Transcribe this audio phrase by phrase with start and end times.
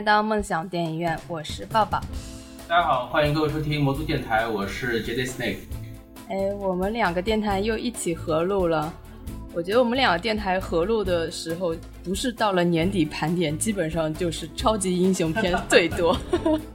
[0.00, 2.00] 来到梦想电影院，我是抱抱。
[2.66, 5.56] 大家好，欢迎各位收听魔都电台，我是 J D Snake。
[6.30, 8.90] 哎，我们两个电台又一起合录了。
[9.52, 16.16] 我觉得我们两个电台合录的时候，不是到了年底盘点，基本上就是超级英雄片最多。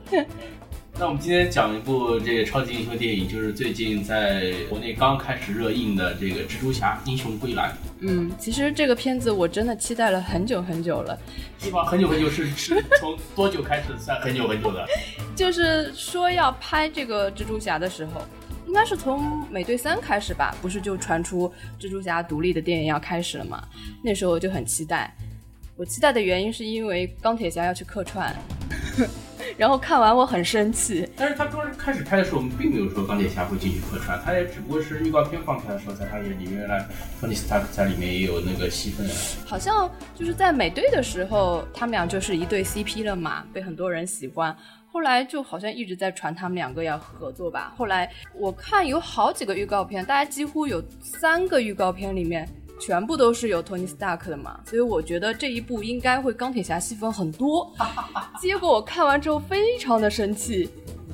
[0.98, 7.64] 那我们今天讲一部这个超级英雄电影，就是最近在国内刚开始热映的这个《蜘蛛侠：英雄归来》。
[8.00, 11.20] 嗯，其实这个片子我真的期待了很久很久了。
[11.60, 11.84] 是吧？
[11.84, 14.88] 很久很久是是从多久开始算很久很久的？
[15.36, 18.22] 就是说要拍这个蜘蛛侠的时候，
[18.66, 20.56] 应该是从美队三开始吧？
[20.62, 23.62] 不是就传出蜘蛛侠独立的电影要开始了吗？
[24.02, 25.14] 那时候我就很期待。
[25.76, 28.34] 我期待的原因是因为钢铁侠要去客串。
[29.58, 36.86] 然后看完我很生气，但是他刚开始拍的时候，我们并没有说钢铁侠会进行客串，他也只不过是预告片放出来的时候才发现里面原来
[37.20, 39.08] 托尼斯塔克在里面也有那个戏份。
[39.46, 44.56] 好像就是在美队的时候，他们俩就是一对 CP 了嘛，被很多人喜欢。
[44.92, 47.74] 后来就好像一直在传他们两个要合作吧。
[47.78, 52.48] 后来我看有好几个预告片，大家几乎有三个预告片里面。
[52.80, 57.74] 全部都是有托尼斯塔克的嘛，所以我觉得这一部应该会钢铁侠戏份很多。
[58.40, 60.70] 结果我看完之后非常的生气，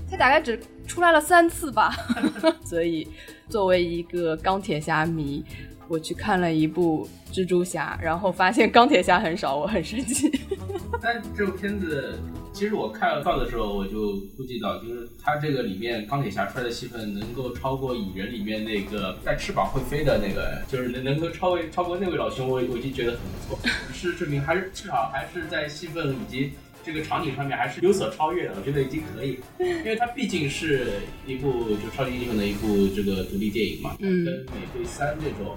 [0.09, 1.95] 他大概只出来了三次吧。
[2.65, 3.07] 所以
[3.47, 5.43] 作为一个钢铁侠迷，
[5.91, 10.31] 我去看了一部蜘蛛侠，然后发现钢铁侠很少，我很生气。
[11.03, 12.17] 但这部片子。
[12.53, 23.59] 其实我看到的时候，我就估计到，就是它这个里面钢铁侠出来的戏份能够超过蚁人里面那个带翅膀会飞的那个，就是能能够超越超过那位老兄，我我已经觉得很不错。
[23.93, 26.51] 是证明还是至少还是在戏份以及
[26.83, 29.39] 这个场景上面还是有所超越的，我觉得已经可以。
[29.57, 30.87] 因为它毕竟是
[31.25, 35.55] 一部就超级英雄的一部这个独立电影嘛，跟美队三这种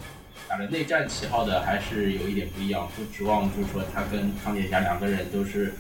[0.48, 2.88] 打着内战旗号的还是有一点不一样。
[2.96, 5.72] 不指望就是说他跟钢铁侠两个人都是。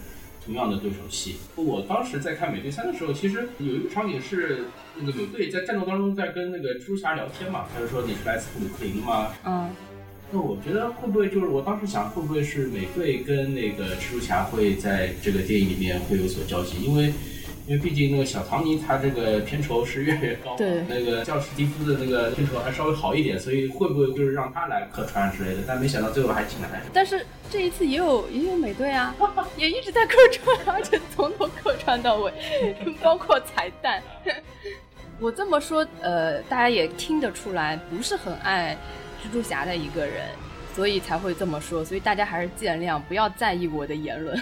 [0.46, 9.32] 同样的对手戏，我当时在看美队三的时候，其实有一个场景是那个美队在战斗当中在跟那个蜘蛛侠聊天嘛，他就说你是来自布鲁克林吗？
[9.46, 9.70] 嗯，
[10.30, 17.10] 那我觉得会不会就是我当时想会不会是美队跟那个蜘蛛侠会在这个电影里面会有所交集，因为。
[17.66, 25.62] 因为毕竟那个小唐尼他这个片酬是越来越高，对，那个叫史蒂夫的那个片酬还稍微好一点，所以会不会就是让他来客串之类的？
[25.66, 26.78] 但没想到最后还请了他。
[26.92, 29.14] 但是这一次也有也有美队啊，
[29.56, 32.32] 也一直在客串，而且从头客串到尾，
[33.02, 34.02] 包括彩蛋。
[35.18, 38.76] 我这么说，呃，大家也听得出来，不是很爱
[39.22, 40.26] 蜘蛛侠的一个人，
[40.74, 41.84] 所以才会这么说。
[41.84, 44.38] 所以大家还是见谅，不要在意我的言论。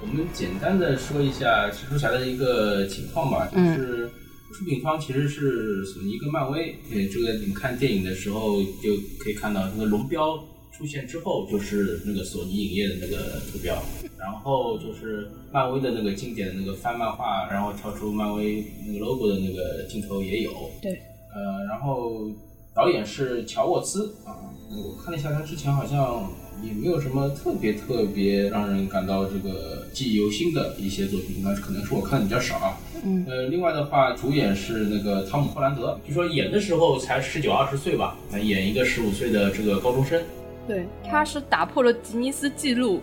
[0.00, 4.08] 我们简单的说一下蜘蛛侠的一个情况吧，就是
[4.52, 6.76] 出品方其实是索尼跟漫威。
[6.88, 10.38] 对，这个你们看电影的时候就可以看到，那个龙标
[10.72, 13.76] 出现之后就是那个索尼影业的那个图标，
[14.16, 20.52] 然后就是漫威的那个经典的那个翻漫画，然后跳出漫威那个 logo 的那个镜头也有。
[20.80, 20.92] 对，
[21.34, 22.30] 呃，然后
[22.74, 24.30] 导演是乔沃斯啊，
[24.70, 26.30] 我看了一下他之前好像。
[26.62, 32.78] 也没有什么特别特别让人感到这个记忆犹新的一些作品，那可能是我看的比较少啊。
[33.04, 40.22] 嗯，呃，另外的话，主演是那个汤姆·霍兰德，据说演的时候才十九二十岁吧，来演一个十五岁的这个高中生。
[40.66, 43.00] 对，他是打破了吉尼斯纪录，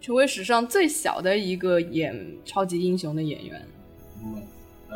[0.00, 3.62] 成为史上最小的一个演超级英雄的演员。
[4.24, 4.42] 嗯。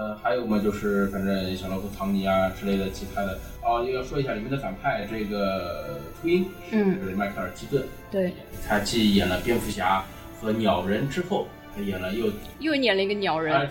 [0.00, 8.33] 呃，还有嘛，就是反正小老虎唐尼啊之类的其他的哦，又要说一下里面的反派这个秃鹰是迈克尔基顿，对，
[8.66, 10.03] 他既演了蝙蝠侠
[10.41, 11.47] 和鸟人之后，
[11.77, 13.69] 他演了又又演了一个鸟人，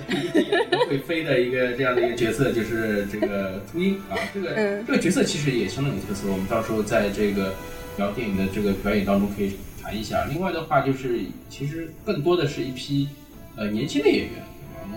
[0.87, 4.49] 会飞的一个这样的一个角色，就是这个秃鹰啊，这个
[4.85, 7.55] 这个角色其实也相当有特色，我们到时候在这个
[7.97, 10.25] 聊电影的这个表演当中可以谈一下。
[10.25, 13.09] 另外的话，就是其实更多的是一批
[13.55, 14.43] 呃年轻的演员。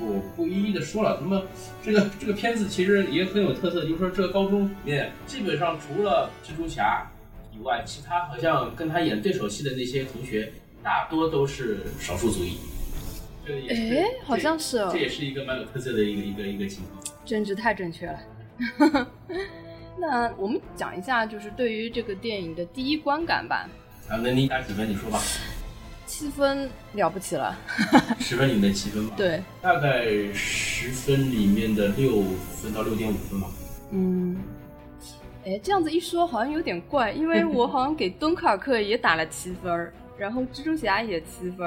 [0.01, 1.43] 我不一一的说了，那么
[1.83, 7.11] 这个这个片子其实也很有特色，就是说这个高中里面基本上除了蜘蛛侠
[7.55, 10.53] 以外，其他好像跟他演对手戏的那些同学
[10.83, 12.57] 大多都是少数族裔。
[13.69, 17.03] 哎，好像是哦，这也是一个蛮有特色的一个一个一个情况。
[17.25, 18.21] 政治太正确了。
[19.99, 23.69] 那我们讲一下，就是对于这个电影的第一观感吧。
[24.09, 24.89] 啊，那你打几分？
[24.89, 25.21] 你说吧。
[26.13, 27.57] 七分了不起了，
[28.21, 29.15] 十分里面的七分吧。
[29.17, 30.05] 对，大概
[30.35, 32.23] 十分里面的六
[32.55, 33.49] 分到六点五分吧。
[33.93, 34.37] 嗯，
[35.47, 41.67] 哎，这样子一说好像有点怪，因为我好像给敦刻尔克也打了七分，然后蜘蛛侠也七分。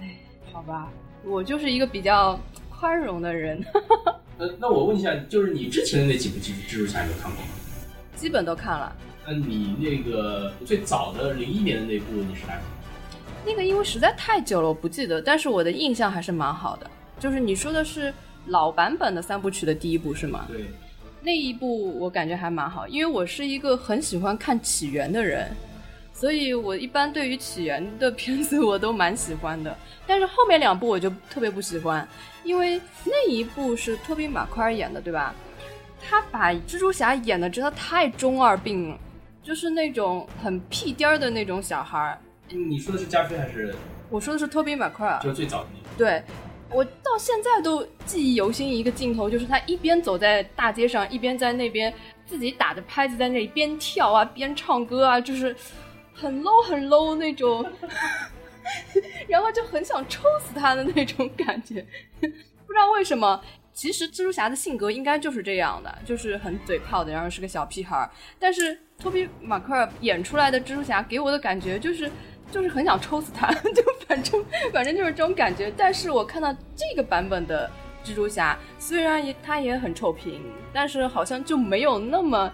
[0.00, 0.18] 哎，
[0.52, 0.90] 好吧，
[1.24, 2.36] 我就是一个比较
[2.68, 3.64] 宽容的人。
[4.38, 7.48] 呃，那我问一下，就是你之前的那几部蜘蜘蛛侠有看过吗？
[8.16, 8.92] 基本都看了。
[9.24, 12.54] 那你那个最早的零一年的那部你是哪？
[13.44, 16.90] 那个因为实在太久了，我不记得，但是我的印象还是蛮好的。
[17.18, 18.12] 就是你说的是
[18.46, 20.46] 老版本的三部曲的第一部是吗？
[20.48, 20.64] 对，
[21.20, 25.54] 那一部我感觉还蛮好，因为我是一个很喜欢看起源的人，
[26.12, 29.76] 所以我一般对于起源的片子我都蛮喜欢的。
[30.06, 32.06] 但是后面两部我就特别不喜欢，
[32.44, 35.34] 因为那一部是托比马奎尔演的，对吧？
[36.00, 38.98] 他把蜘蛛侠演的真的太中二病了，
[39.42, 42.18] 就是那种很屁颠儿的那种小孩儿。
[42.48, 43.74] 你说的是加菲还是？
[44.10, 45.96] 我说的是托比马奎尔，就最早的那个。
[45.96, 46.22] 对，
[46.70, 51.92] 我到现在都记忆犹新一个镜头，就是他一边走在大街上，一边在那边
[52.26, 55.56] 自己打着拍子在那里边跳啊边唱歌啊，就是
[56.12, 57.64] 很 low 很 low 那种，
[59.28, 61.86] 然后就很想抽死他的那种感觉，
[62.20, 63.42] 不知道为什么。
[63.74, 68.10] 其实蜘蛛侠的性格应该就是这样的，就是很嘴炮的，然后是个小屁孩儿。
[68.38, 72.10] 但是托比马奎尔演出来的蜘蛛侠给我的感觉就是，
[72.52, 75.72] 就是很想抽死他， 就反正反正就是这种感觉。
[75.76, 77.68] 但是我看到这个版本的
[78.04, 80.40] 蜘蛛侠，虽然也他也很臭贫，
[80.72, 82.52] 但是好像就没有那么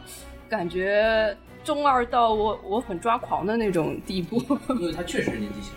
[0.49, 4.41] 感觉中二到我我很抓狂的那种地步。
[4.81, 5.71] 因为他确实年纪小，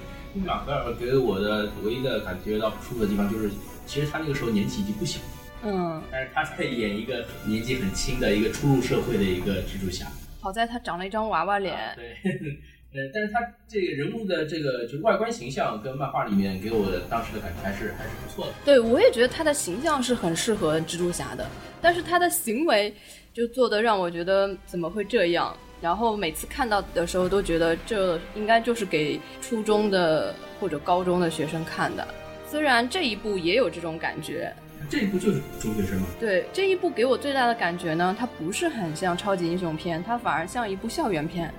[0.45, 3.49] 马格尔给我的唯一的感觉到不舒服的地方就是。
[3.87, 5.19] 其实他那个时候年纪已经不小，
[5.63, 10.05] 嗯，但是他在演一个年纪很轻的一个初入社会的一个蜘蛛侠。
[10.39, 12.15] 好在他长了一张娃娃脸，对，
[12.93, 13.39] 呃，但是他
[13.69, 18.51] 这个人物的这个就是外观形象跟漫画里面给我的当时的感觉还是还是不错的。
[18.65, 21.47] 对，我也觉得他的形象是很适合蜘蛛侠的，
[21.81, 22.93] 但是他的行为
[23.33, 25.55] 就做的让我觉得怎么会这样？
[25.81, 32.05] 然后每次看到的时候都觉得这应该就是给初中的或者高中的学生看的。
[32.45, 34.53] 虽然这一部也有这种感觉，
[34.89, 36.07] 这一部就是中学生吗？
[36.19, 41.51] 对，这一部给我最大的感觉呢，它不是很像超级英雄片，它反而像一部校园片，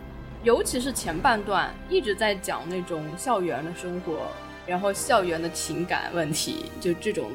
[0.42, 4.26] 尤其是前半段一直在讲那种校园的生活，
[4.66, 7.30] 然后校园的情感问题，就这种。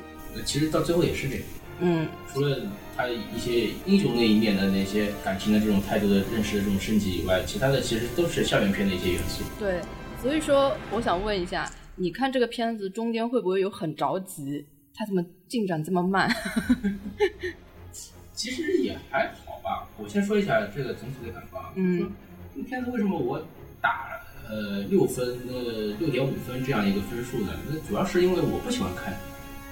[0.45, 1.44] 其实到最后也是这样。
[1.80, 2.62] 嗯，除了
[2.95, 9.44] 他一些英雄那一面的那些感情的这种态度的认识的这种升级以外，其他的其实都是校园片的一些元素。
[9.59, 9.81] 对，
[10.21, 11.69] 所以说我想问一下。
[12.00, 14.63] 你看这个片子中间会不会有很着急？
[14.94, 16.30] 他怎么进展这么慢？
[18.36, 19.89] 其实也还好吧。
[19.98, 21.63] 我先说一下这个总体的感官。
[21.74, 22.12] 嗯，这个
[22.63, 23.39] 片子为什么我
[23.81, 24.07] 打
[24.50, 27.54] 呃六分呃六点五分这样一个分数呢？
[27.69, 29.13] 那主要是因为我不喜欢看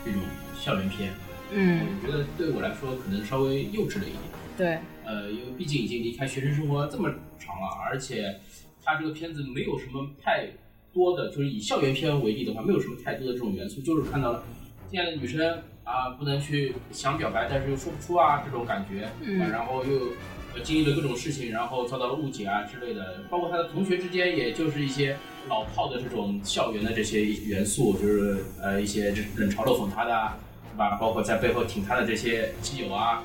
[0.03, 0.21] 这种
[0.59, 1.11] 校园片。
[1.51, 4.21] 嗯，我觉得对我来说可能稍微幼稚了一点。
[4.57, 4.79] 对。
[5.05, 8.39] 呃，因为毕竟已经离开学生生活这么长了，而且
[8.83, 10.49] 他这个片子没有什么太。
[10.95, 14.41] 多的就是以校园片为例的话，没有什么太多的这种元素，就是看到了
[14.89, 20.13] 这样的女生啊，不能去想表白，但是又说不出啊，这种感觉，嗯，然后又
[20.63, 30.33] 经历了各种事情，然后遭到了误解啊之类的，包括他的同学之间，也就是一些老套的这种校园的这些元素，就是呃一些冷嘲热讽他的，
[30.73, 30.97] 对吧？
[30.97, 33.23] 包括在背后挺他的这些基友啊，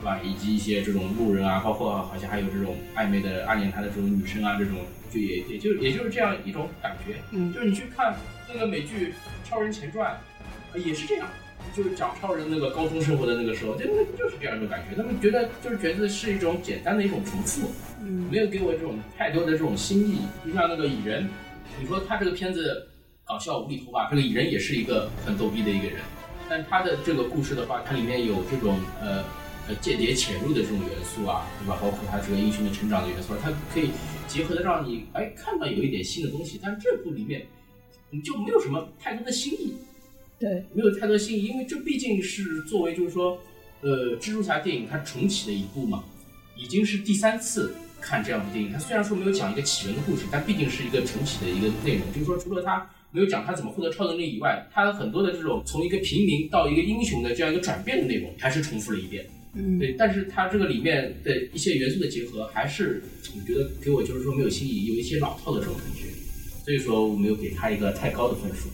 [0.00, 0.20] 对吧？
[0.22, 4.76] 以及一些这种路人啊，包括好像还有这种暧昧的暗恋他的这种女生啊，这种。
[5.12, 8.14] 就也也就也就是这样一种感觉，嗯，就是你去看
[8.48, 9.12] 那个美剧
[9.50, 10.16] 《超人前传》，
[10.78, 11.26] 也是这样，
[11.74, 13.84] 就是讲超人那个高中生活的那个时候，就
[14.16, 14.96] 就是这样一种感觉。
[14.96, 20.20] 他们觉得就是觉得是一种简单的一种重复，嗯，没有给我这种太多的这种新意。
[20.44, 21.28] 就像那个蚁人，
[21.80, 22.88] 你说他这个片子
[23.24, 25.98] 搞笑无厘头吧，这个蚁人也是一个很逗逼的一个人，
[26.48, 29.24] 但他的这个故事的话，它里面有这种呃。
[29.80, 31.78] 间谍潜入的这种元素啊，对吧？
[31.80, 33.92] 包括他这个英雄的成长的元素，它可以
[34.26, 36.58] 结合的让你哎看到有一点新的东西。
[36.60, 37.46] 但这部里面
[38.10, 39.76] 你就没有什么太多的新意，
[40.40, 43.38] 对，没有太多新意，因为这毕竟是作为就是说，
[43.82, 46.02] 呃，蜘蛛侠电影它重启的一部嘛，
[46.56, 48.72] 已经是第三次看这样部电影。
[48.72, 52.10] 它虽然说没有讲一个起源的故事，但毕竟是一个重启的一个内容。
[52.14, 59.26] 就是说，除了它没有讲他怎么获得超能力以外，它很多的这种从一个平民到一个英雄的这样一个转变的内容，还是重复了一遍。
[59.52, 63.02] 嗯，对，但是它这个里面的一些元素的结合，还是
[63.36, 66.06] 我觉得给我就是说没有新意，有一些老套的这种感觉，
[66.64, 68.68] 所以说我没有给他一个太高的分数。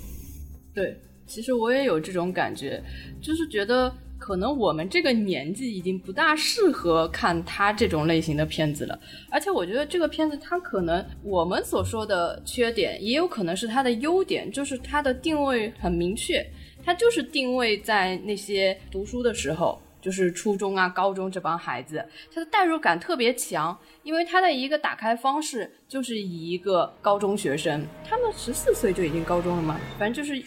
[0.75, 0.95] 对，
[1.27, 2.83] 其实我也有这种感觉，
[3.21, 8.99] 就是觉得可能我们这个年纪已经不大适合看他这种类型的片子了，
[9.31, 16.45] 而且我觉得这个片子它可能我们所说的缺点，也有可能是它的优点，就是它的定位很明确，
[16.85, 19.81] 它就是定位在那些读书的时候。
[19.99, 30.39] 就是初中啊、高中这帮孩子，他的代入感特别强，因为他的一个打开方式就是以一个高中学生，他们十四岁就已经高中了嘛，反正就是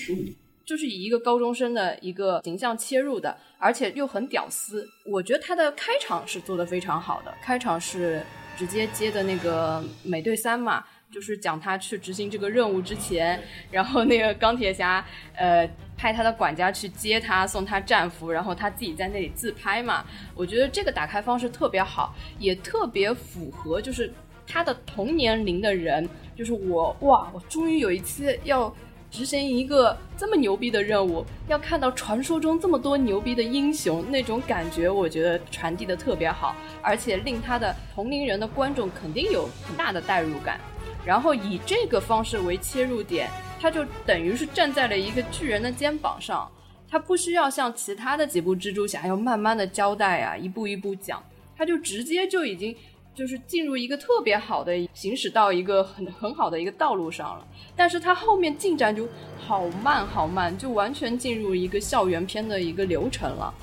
[0.69, 4.87] 就是以一个高中生的一个形象切入的，而且又很屌丝。
[5.03, 8.21] 我觉得他的开场是做的非常好的，开场是
[8.55, 15.03] 直接接的那个美队三嘛，就是讲他去执行这个任务之前，然后那个钢铁侠
[15.35, 20.05] 呃派他的管家去接他，送他战服，然后他自己在那里自拍嘛。
[20.35, 24.13] 我觉得这个打开方式特别好，也特别符合就是
[24.45, 28.71] 他的同年龄的人，就是我哇，我终于有一次要。
[29.11, 40.59] 执行一个这么牛逼的任务，要看到传说中这么多牛逼的英雄，那种感觉我觉得传递的特别好，而且令他的同龄人的观众肯定有很大的代入感。
[41.05, 46.49] 然后以这个方式为切入点，他就等于是站在了一个巨人的肩膀上，
[46.89, 51.23] 他不需要像其他的几部蜘蛛侠要慢慢的交代啊，一步一步讲，
[51.57, 52.75] 他就直接就已经。
[53.19, 57.45] 就是进入一个特别好的行驶到一个很很好的一个道路上了，
[57.75, 59.05] 但是它后面进展就
[59.37, 63.53] 好慢好慢，就完全进入一个校园片的一个流程了，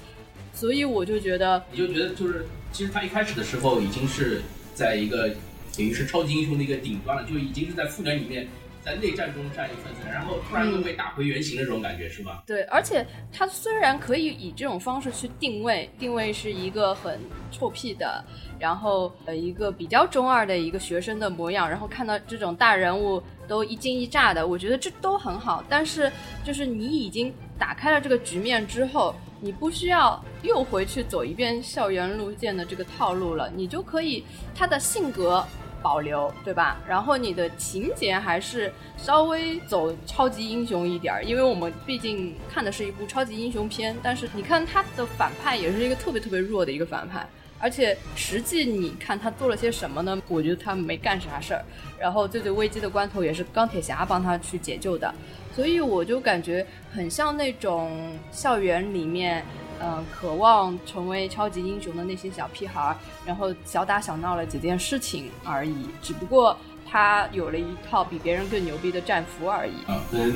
[0.52, 4.42] 所以我就觉得，你就觉得就是其实他一开始的时候已经是
[4.74, 5.30] 在一个
[5.74, 8.46] 等于是超级英雄的一个顶端了，就已经是在复联里面。
[8.86, 12.44] 在内战中占一份子，然后突然又被打回原形的这种感觉是吧？
[12.46, 17.18] 对，而且他虽然可以以这种方式去定位，定位是一个很
[17.50, 18.24] 臭屁的，
[18.60, 25.64] 然后呃一个比较中二的一个学生的模样，然后看到这种大人物都一惊一乍的，我觉得这都很好。
[25.68, 26.10] 但是
[26.44, 34.24] 就是你已经打开了这个局面之后，你不需要又回去走一遍校园路线的这个套路了，你就可以
[34.54, 35.44] 他的性格。
[35.82, 36.78] 保留对吧？
[36.86, 43.96] 然后你的情节还是稍微走超级英雄一点儿，因为我们毕竟看的是一部超级英雄片。
[44.02, 47.26] 但是你看他的反派也是一个特别特别弱的一个反派，
[47.58, 50.20] 而且实际你看他做了些什么呢？
[50.28, 51.64] 我觉得他没干啥事儿。
[51.98, 55.14] 然后最最危机的关头也是钢铁侠帮他去解救的，
[55.54, 59.44] 所以我就感觉很像那种校园里面。
[59.82, 66.56] 嗯，渴望成为超级英雄的那些小屁孩儿，然后小打小闹了几件事情而已，只不过
[66.88, 69.72] 他有了一套比别人更牛逼的战服而已。
[69.86, 70.32] 啊，嗯，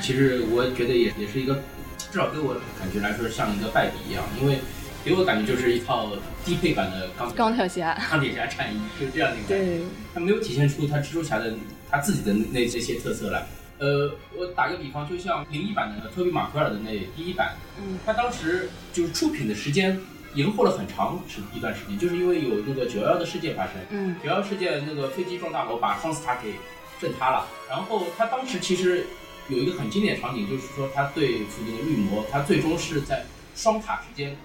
[0.00, 1.62] 其实我觉得也也是一个，
[1.98, 4.60] 至少给我感觉来说像一个败笔一样，因为
[5.04, 6.10] 给我感觉就是一套
[6.44, 7.98] 低配版的钢钢铁侠。
[8.10, 9.84] 钢铁侠战衣，就这样的一个感觉，
[10.14, 11.54] 他没有体现出他蜘蛛侠的
[11.90, 13.46] 他自己的那这些特色来。
[13.80, 19.98] 呃，我打个比方，就像零一版的托比马奎尔的那第一版，嗯，他当时就是出品的时间
[20.34, 26.56] 延后了很长时一段时间，就是因为有那个九幺幺的事件发生，嗯，九幺幺事件那个飞机撞大楼把双子塔给
[27.00, 29.06] 震塌了，然后他当时其实
[29.48, 34.36] 有一个很经典场景，就是说他对付那个绿魔，他最终是在双塔之间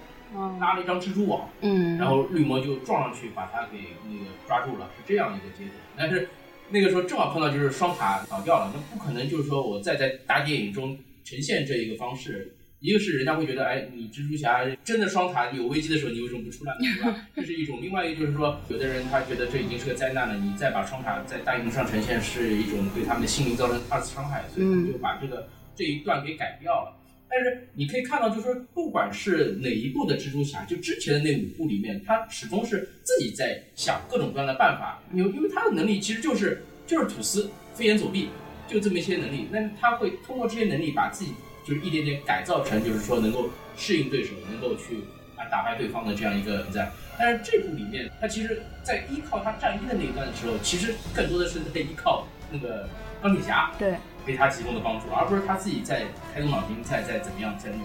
[0.62, 6.30] 拉了一张蜘蛛网，嗯，然后绿魔就撞上去把他给那个抓住了，是这样一个结果，但是。
[6.69, 12.55] 那个时候正好碰到就是双塔倒掉了，那不可能就是说我再在大电影中呈现这一个方式。
[12.81, 16.75] 一个是人家会觉得，哎，你蜘蛛侠真的双塔有危机的时候，你为什么不出来？
[16.77, 17.27] 对吧？
[17.36, 17.79] 这是一种。
[17.81, 26.93] 另外一个就是说，有的人他觉得这已经是个灾难了，你再把双塔在大荧幕上呈现，是一种对他们的心灵造成二次伤害，所以他们就把这个这一段给改掉了。
[27.29, 35.01] 但是你可以看到，就是说，不管是哪一部的蜘蛛侠，就之前的那五部里面，他始终是自己在想各种各样的办法。
[35.12, 38.29] 因为因为他的能力其实就是就是吐丝、飞檐走壁，
[38.67, 39.48] 就这么一些能力。
[39.51, 41.34] 那他会通过这些能力，把自己
[41.65, 44.96] 就是一点点改造成，就是说能够适应对手，能够去
[45.36, 46.89] 啊打败对方的这样一个存在。
[47.20, 52.88] 但是这部里面，他其实在依靠他战衣的那一段的时候，其实更多的是在依靠那个
[53.22, 53.74] 钢铁侠。
[53.77, 53.96] 对。
[54.25, 56.03] 给他提供的帮助，而不是他自己在
[56.34, 57.79] 开动脑筋，在在怎么样在弄。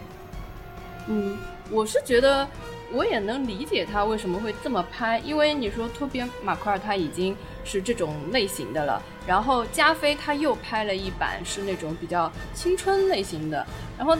[1.09, 1.39] 嗯，
[1.71, 2.49] 我是觉得
[2.93, 13.67] 我也能理解他为什么会这么拍，因为你说托比马奎尔他已经是这种类型的了，然后加菲他又拍了一版是那种比较青春类型的，
[13.99, 14.17] 然后。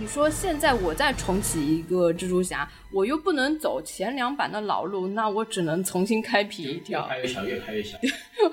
[0.00, 7.96] 你说现在我再重启一个蜘蛛侠，我又不能走前两版的老路，那我只能重新开辟一条，越拍越小，越拍越小，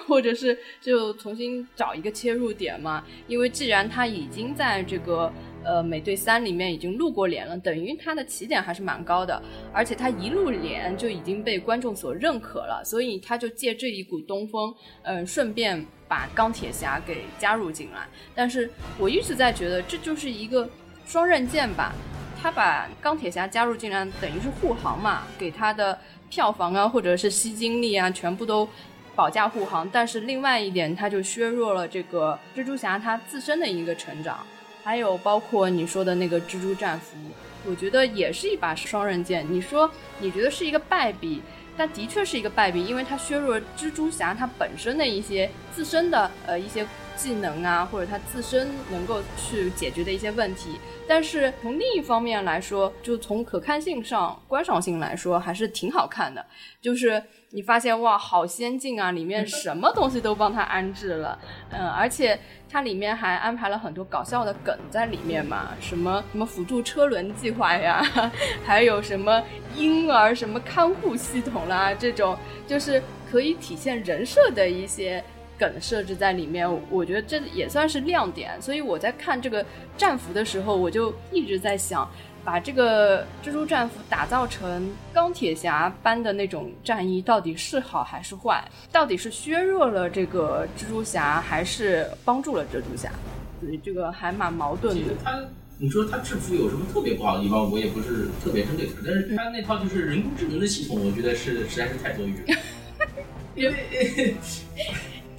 [0.08, 3.04] 或者是就重新找一个切入点嘛。
[3.28, 5.34] 因为既然他已经在这个
[5.64, 9.42] 呃美队三里面已经露过脸了，等于他的起点还是蛮高的，
[9.74, 14.72] 而且他一露脸就已经被观众所认可了，所以他就借这一股东风，
[15.02, 18.08] 嗯，顺便把钢铁侠给加入进来。
[18.36, 18.70] 但是
[19.00, 20.70] 我一直在觉得这就是一个。
[21.10, 21.92] 双刃剑吧，
[22.40, 25.98] 他把钢铁侠加入进来，等于是护航嘛，给他的
[26.30, 28.70] 票房啊，或者是吸金力啊，全部都
[29.16, 29.90] 保驾护航。
[29.92, 34.38] 但是另外一点，他就削弱了这个蜘蛛侠他自身的一个成长。
[34.84, 37.18] 还有包括你说的那个蜘蛛战服，
[37.66, 39.44] 我觉得也是一把双刃剑。
[39.50, 39.90] 你说
[40.20, 41.42] 你觉得是一个败笔，
[41.76, 46.86] 但的确是一个败笔，因为它削弱了蜘蛛侠他本身的一些自身的呃一些。
[47.20, 50.80] 技能啊，或者他自身能够去解决的一些问题。
[51.06, 56.46] 但是从另一方面来说，就从可看性上、观赏性来说，还是挺好看的。
[56.80, 61.38] 就是你发现哇，好先进啊，里面什么东西都帮他安置了，
[61.72, 68.02] 嗯，而且它里面还安排了很多搞笑的梗在里面嘛，什么什么辅助车轮计划呀，
[68.64, 69.44] 还有什么
[69.76, 75.22] 婴儿什么看护系统啦，这种就是可以体现人设的一些。
[75.60, 78.60] 梗设置在里面，我觉得这也算是亮点。
[78.62, 79.66] 所以我在看这个
[79.98, 82.10] 战服的时候，我就一直在想，
[82.46, 88.64] 把这个蜘蛛战服打造成钢铁侠般的那种战衣，到底是好还是坏？
[88.92, 93.12] 到底是削弱了这个蜘蛛侠，还是帮助了蜘蛛侠？
[93.60, 95.14] 所以这个还蛮矛盾的。
[95.22, 95.38] 他，
[95.78, 97.70] 你说他制服有什么特别不好的地方？
[97.70, 102.58] 我也不是特别针对他，但是他那套就是人工智能的系统，我觉得是实在是太多余了。
[103.56, 104.36] 因为。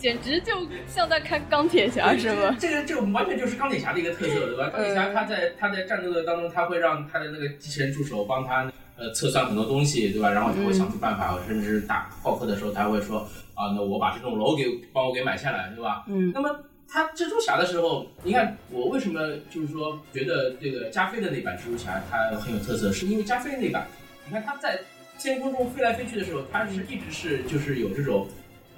[0.01, 2.57] 简直就像在看钢铁侠，是吗？
[2.59, 4.71] 这个这个完全就是钢铁侠的一个特色，对吧？
[4.71, 10.31] 钢铁侠他在他在战斗的当中，他会让他的那个机器人助手帮他呃测算很多东西，对吧？
[10.31, 13.21] 然后他会想出办法，甚至打浩克的时候，他会说
[13.55, 16.05] 啊，那我把这栋楼给帮我给买下来，对吧？
[16.09, 16.33] 嗯。
[16.35, 23.87] 那么他蜘蛛侠的时候，你看我为什么就是说觉得这个加菲的那版蜘蛛侠他很有特色，是因为加菲那版，
[24.25, 24.81] 你看他在
[25.19, 28.27] 天空中飞来飞去的时候，他是一直是就是有这种。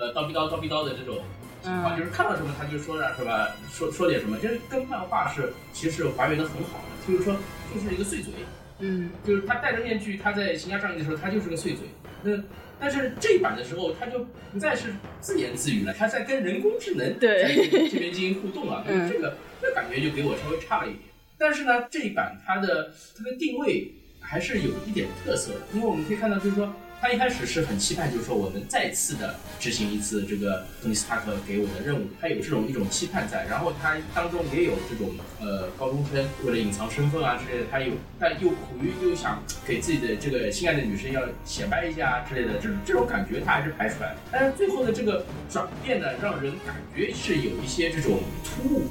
[0.02, 1.18] 呃，叨逼叨叨逼叨的这种
[1.62, 7.06] 情况，就是看到什么他就说点什么，说说点什么，就是跟漫画是其实还原的很好的。
[7.06, 7.36] 就是说，
[7.72, 8.32] 就是一个碎嘴，
[8.80, 11.86] 嗯，就是他戴着面具，他在行侠仗义的时候，他就是个碎嘴。
[12.24, 12.36] 那
[12.80, 18.82] 但是这一版的时候，他就不再是自言自语了，他在跟人工智能对这边进行互动啊。
[19.08, 21.02] 这个这感觉就给我稍微差了一点。
[21.38, 26.74] 但是呢，这一版它的它的定位还是有一点特色的，因为我们可以看到，就是说。
[27.02, 33.44] 他一开始是很期盼，就是说我能再次的执行一次这个托尼斯塔克给我的任务，他有这种一种期盼在。
[33.50, 35.10] 然后他当中也有这种
[35.40, 44.14] 呃高中生为了隐藏身份啊之类的，他有但又苦于又想给自己的这个心爱的女生要显摆一下之类的，这这种感觉他还是拍出来。
[44.30, 48.82] 但是最后的这个转变呢，让人感觉是有一些这种突兀。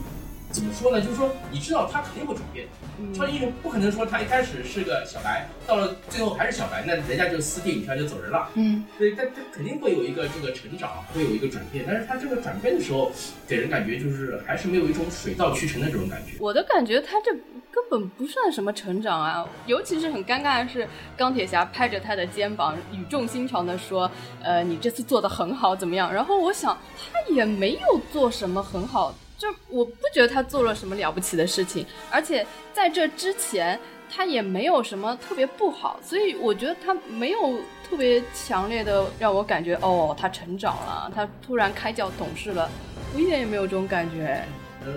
[0.51, 0.99] 怎么说呢？
[1.01, 2.67] 就是说，你知道他肯定会转变。
[3.15, 8.49] 超级英雄不可能说他一开始是个小白，到了最后还是小白，那人家就撕电影票就走人了。
[8.55, 11.83] 嗯，所以，他他肯定会有一个这个成长，会有一个转变。
[11.87, 13.11] 但是他这个转变的时候，
[13.47, 16.33] 给人感觉就是还是没有一种水到渠成的这种感觉。
[16.39, 17.31] 我的感觉，他这
[17.71, 19.47] 根本不算什么成长啊。
[19.65, 24.09] 尤其是很尴尬的是，钢铁侠拍着他的肩膀，语重心长的说
[24.43, 29.15] ：“呃，你这次做的很好，怎么样？”然后我想，他也没有做什么很好。
[29.41, 42.69] 就我不觉得他做了什么了不起的事情，而且在这之前他也没有什么特别不好，所以我觉得他没有特别强烈的让我感觉哦，他成长了，他突然开窍懂事了，
[43.15, 44.45] 我一点也没有这种感觉。
[44.85, 44.93] 呃，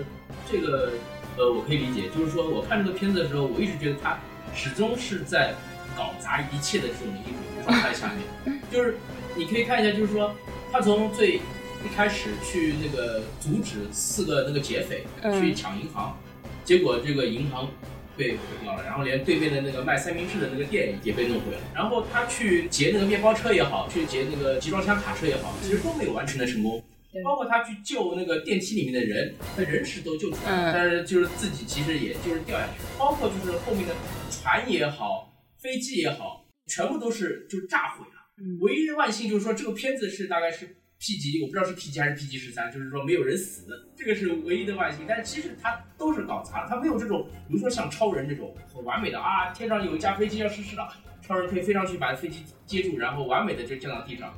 [0.47, 0.91] 这个
[1.37, 4.19] 呃我可以理解，就是说我看这个片子的时候，我一直觉得他
[4.53, 5.55] 始终是在
[5.97, 8.11] 搞砸一切的这种一种状态下
[8.45, 8.95] 面，就是
[9.35, 10.35] 你可以看一下，就是说
[10.71, 11.41] 他从最。
[11.85, 15.05] 一开始去那个阻止四个那个劫匪
[15.39, 16.17] 去抢银行，
[16.63, 17.69] 结果这个银行
[18.17, 21.61] 被毁掉了，然后连对面的那个卖三明治的那个店也被弄毁了。
[21.75, 26.83] 然后他去劫那个面包车也好，去劫那个集装箱卡车也好，其实都没有完成的成功。
[27.23, 32.83] 包括他去救那个电梯里面的人，他人是都救出来了，但是就是自己其实也就是掉下去。
[32.97, 33.93] 包括就是后面的
[34.29, 38.57] 船也好，飞机也好，全部都是就炸毁了。
[38.59, 40.75] 唯一的万幸就是说这个片子是大概是。
[41.05, 45.05] P 级我不知道是 P 级还是 P 级十三，就是说没有人死，这个是唯一的万幸。
[45.07, 50.91] 但其实他都是搞砸了，他没有这种，比如说像超人这种很完美的啊，天上有一架飞机要失事了，
[51.21, 54.33] 超人可以飞上去把飞机接住，然后完美的就降到地上，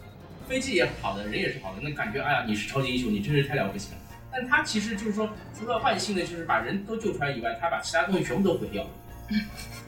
[0.45, 3.97] 飞机也好的，人也是好的，那感觉哎呀，你是超级英雄，你真是太了不起了。
[4.30, 8.86] 但他其实就是说，除了万幸的就是把人都救出来以外，他把其他东西全部都毁掉，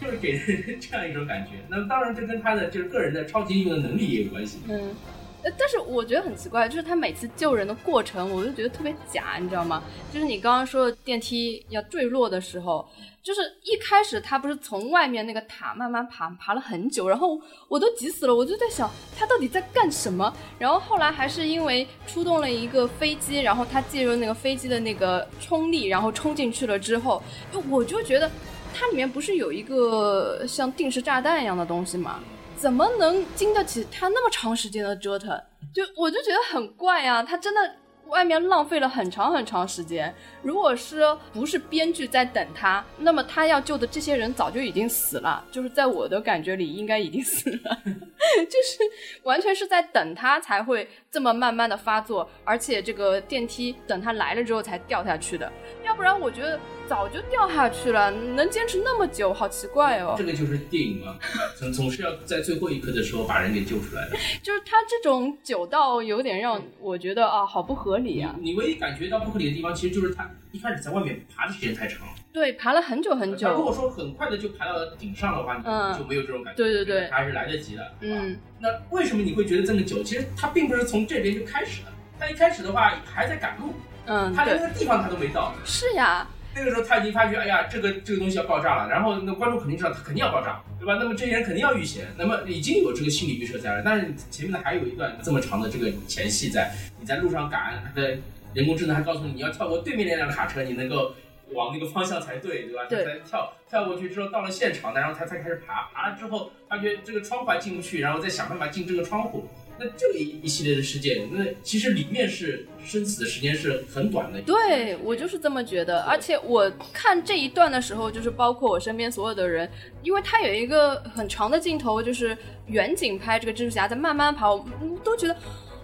[0.00, 1.58] 就是给人这样一种感觉。
[1.68, 4.60] 那当然这跟他的就是个人的超级英雄的能力也有关系。
[4.66, 4.96] 嗯。
[5.42, 9.82] 但是我觉得很奇怪，就是他每次救人的过程，我就觉得特别假，你知道吗？
[10.12, 12.86] 就是你刚刚说的电梯要坠落的时候，
[13.22, 20.32] 就是一开始他不是从外面那个塔慢慢爬，爬了很久，然后我都急死了，我就在想他到底在干什么。
[20.58, 27.22] 然后后来还是因为出动了一个飞机，然后他借助那个飞机的那个冲力，然后冲进去了之后，
[27.68, 28.30] 我就觉得
[28.74, 32.20] 它里面不是有一个像定时炸弹一样的东西吗？
[32.60, 35.30] 怎么能经得起他那么长时间的折腾？
[35.72, 37.22] 就我就觉得很怪啊！
[37.22, 37.74] 他真的
[38.08, 40.14] 外面浪费了很长很长时间。
[40.42, 41.00] 如果是
[41.32, 45.42] 不是编剧在等他，那么他要救的这些人早就已经死了。
[45.50, 47.78] 就是在我的感觉里，应该已经死了，
[48.44, 55.50] 就是完全是在等他才会这么慢慢的发作，而且这个电梯等他来了之后才掉下去的。
[55.84, 60.14] 要不然我觉得早就掉下去了，能坚持那么久，好奇怪哦。
[60.16, 61.18] 这个就是电影嘛，
[61.58, 64.16] 总总是要在最后一刻的时候把人给救出来的。
[64.40, 68.36] 就是他这种久到有点让我觉得啊，好不合理啊。
[68.40, 72.12] 你唯一感觉到不合理的地方，其实就是他一开始在外面爬的时间太长了。
[72.32, 73.52] 对，爬了很久很久。
[73.52, 76.56] 如果说很快的就爬到顶上的话，你就没有这种感觉。
[76.56, 77.92] 对对对，还是来得及的。
[78.00, 78.36] 嗯。
[78.58, 80.02] 那为什么你会觉得这么久？
[80.02, 83.74] 其实他并不是从这边就开始的，他一开始的话还在赶路。
[84.06, 85.54] 嗯，他连那个地方他都没到。
[85.64, 88.88] 是呀，那个时候他已经发觉，哎呀，这个这个东西要爆炸了。
[88.88, 90.98] 然后那观众肯定知道他肯定要爆炸，对吧？
[91.00, 93.82] 那么这些人肯定要遇险，那么已经有这个心理预设在了。
[93.84, 98.18] 但是前面呢还有一段这么长的这个前戏在，你在路上赶，他的
[98.54, 101.14] 人工智能还告诉你你要跳过对面那辆卡车，你能够
[101.52, 102.86] 往那个方向才对，对吧？
[102.88, 103.04] 对。
[103.04, 109.46] 才跳跳过去之后到了现场，然后他才开始爬，爬了之后发觉这个窗户还进不去，然后再想办法进这个窗户。
[109.82, 114.38] 那这一一系列的事件，那其实里面是生死的时间是很短的。
[114.42, 119.66] 对我就是这么觉得，而且我看这一段的时候，就是包括我身边所有的人，
[120.02, 122.36] 因为他有一个很长的镜头，就是
[122.66, 124.62] 远景拍这个蜘蛛侠在慢慢跑，
[125.02, 125.34] 都觉得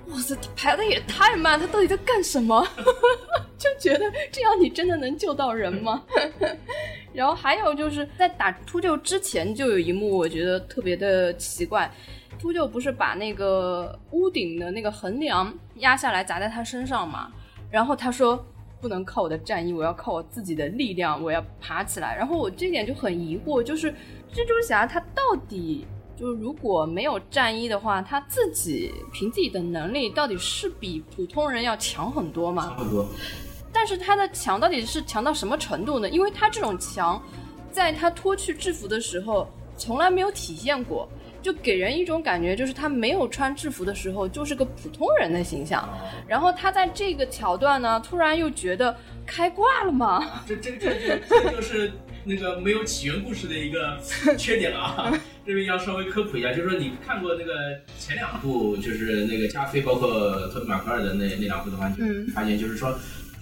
[0.08, 2.66] 哇塞，他拍的也太慢，他到底在干什么？
[3.58, 6.02] 就觉得这样你真的能救到人吗？
[7.12, 11.90] 然后还有就是在打秃鹫之前就有一幕，我觉得特别的奇怪。
[12.38, 17.32] 秃鹫不是把那个屋顶的那个横梁压下来砸在他身上嘛？
[17.70, 18.44] 然后他说
[18.80, 22.14] 不能靠我的战衣，我要靠我自己的力量，我要爬起来。
[22.14, 23.90] 然后我这点就很疑惑，就是
[24.30, 25.86] 蜘蛛侠他到底
[26.18, 32.64] 就是如果没有战衣的话，他自己凭自己的能力到底是比普通人要强很多吗？
[32.68, 33.06] 强很多。
[33.72, 36.08] 但是他的强到底是强到什么程度呢？
[36.08, 37.22] 因为他这种强，
[37.70, 41.08] 在他脱去制服的时候从来没有体现过。
[41.42, 45.88] 就给人一种感觉，就是他没有穿制服的时候就是个普通人的形象，
[46.26, 50.42] 然后他在这个桥段呢，突然又觉得开挂了吗？
[50.44, 51.92] 这这这这这就是
[52.24, 53.96] 那个没有起源故事的一个
[54.36, 55.20] 缺点了啊！
[55.46, 57.54] 这边要稍微科普一下，就是说你看过那个
[57.98, 62.02] 前两部，就是那个加菲，包括托比马奎尔的那那两部的话，就
[62.34, 62.92] 发现就是说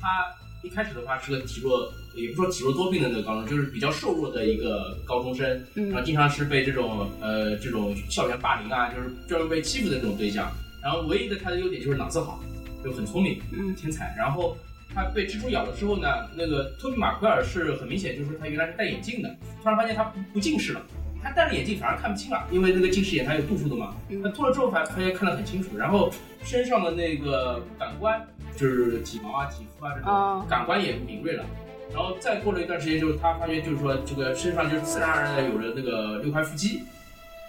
[0.00, 0.26] 他
[0.62, 1.92] 一开始的话是个体弱。
[2.14, 10.48] 也不说体弱多病的那个高中，就是比较瘦弱的一个高中生，然后经常是被这种呃这种校园霸凌啊，就是专门被欺负的这种对象。
[10.80, 12.40] 然后唯一的他的优点就是脑子好，
[12.84, 13.42] 就很聪明，
[13.74, 14.14] 天才。
[14.16, 14.56] 然后
[14.94, 19.28] 他被蜘蛛咬了之后呢，那个托比马奎尔是很明显，就是他原来是戴眼镜的，
[19.60, 20.82] 突然发现他不不近视了，
[21.24, 23.96] 他戴了眼镜反而看不清了，因为那个近视眼它有度数的嘛。
[24.22, 26.10] 他脱了之后发发现看得很清楚，然后
[26.44, 28.22] 身上的那个感官，
[28.54, 31.44] 就是体毛啊、体肤啊这种感官也敏锐了。
[31.92, 36.82] 然后再过了一段时间，就是他发现，就是说这个身上就是自然而然的有了那个六块腹肌，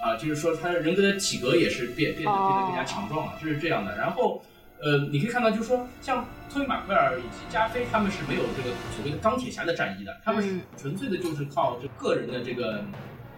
[0.01, 3.97] 啊，就是说他人格的体格也是变变得变得更加强壮了，就是这样的。
[3.97, 4.41] 然后，
[4.79, 12.83] 呃，你可以看到，就是说像托尼马奎尔以及加菲，他们是没有这个所谓的钢铁侠的战衣的，他们是纯粹的就是靠这个人的这个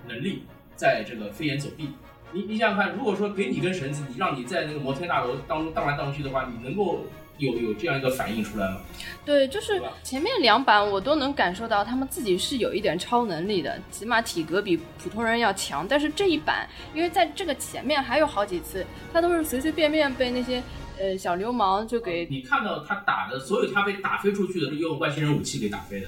[0.08, 0.44] 能力
[0.76, 1.90] 在这个飞檐走壁。
[2.32, 7.06] 你你想想看，如果说给你根绳子，你让你在那个摩天大楼当中荡来荡去的话，你能够？
[7.40, 8.82] 有有这样一个反应出来吗？
[9.24, 15.86] 对，就是前面两版我都能感受到他们自己是有一点超能力的，起码体格比普通人要强。
[15.88, 20.64] 但是这一版，因为在这个前面还有好几次，他都是随随便便被那些
[20.98, 26.08] 呃小流氓就给你看到他打的所有他被打飞出去的，用外星人武器给打飞的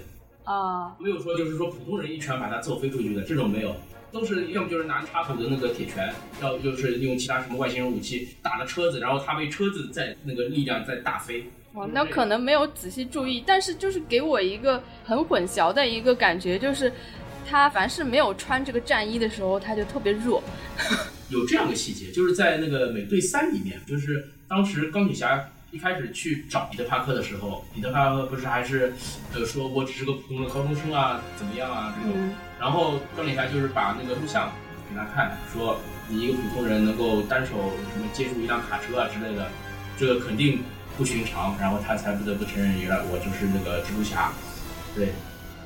[0.52, 3.76] 啊，没有说就是说普通人一拳把他揍飞出去的这种没有。
[4.12, 11.46] 都是要么就是拿插土的那个铁拳，要不就是用其他什么外星人武器打了车子，然后他被车子在那个力量在打飞。
[11.74, 16.92] 哇，那可能没有仔细注意，但是就是给我一个很混淆的一个感觉，就是
[17.48, 20.42] 他凡是没有穿这个战衣的时候，他就特别弱。
[21.30, 25.48] 有这样的细节，就是在那个美队三里面，就是当时钢铁侠。
[25.72, 28.92] 一开始去找彼得帕克的时候，彼得帕克不是还是，
[29.34, 32.32] 呃，说我只是个普通的高中生啊，怎么样啊这种。
[32.60, 34.52] 然后钢铁侠就是把那个录像
[34.90, 37.52] 给他看，说你一个普通人能够单手
[37.94, 39.48] 什么接住一辆卡车啊之类的，
[39.98, 40.60] 这个肯定
[40.98, 41.56] 不寻常。
[41.60, 44.34] 然后他才不得不承认，原来我就是那个蜘蛛侠。
[44.96, 45.10] 对，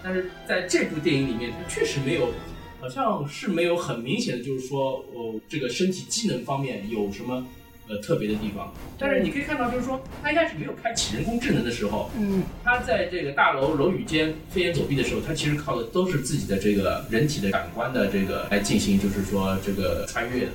[0.04, 2.34] 但是在这部电影里面，他确实没有，
[2.82, 7.46] 好像是没有很明显的，就是说，哦，这个身体机能方面有什么。
[7.90, 20.52] 呃，特别的地方，但是你可以看到，就是说，他一开始没有开启人工智能的时候，嗯，他在这个大楼楼宇间飞檐走壁的时候，他其实靠的都是自己的这个人体的感官的这个来进行，就是说这个穿越的。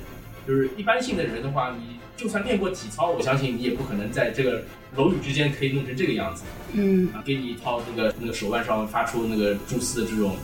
[0.47, 4.63] 就是一般性的人的话，你就算练过体操，我相信你也不可能在这个
[4.95, 6.43] 楼宇之间可以弄成这个样子。
[6.73, 10.35] 嗯啊，给你一套那个那个手腕上发出那个蛛丝的这种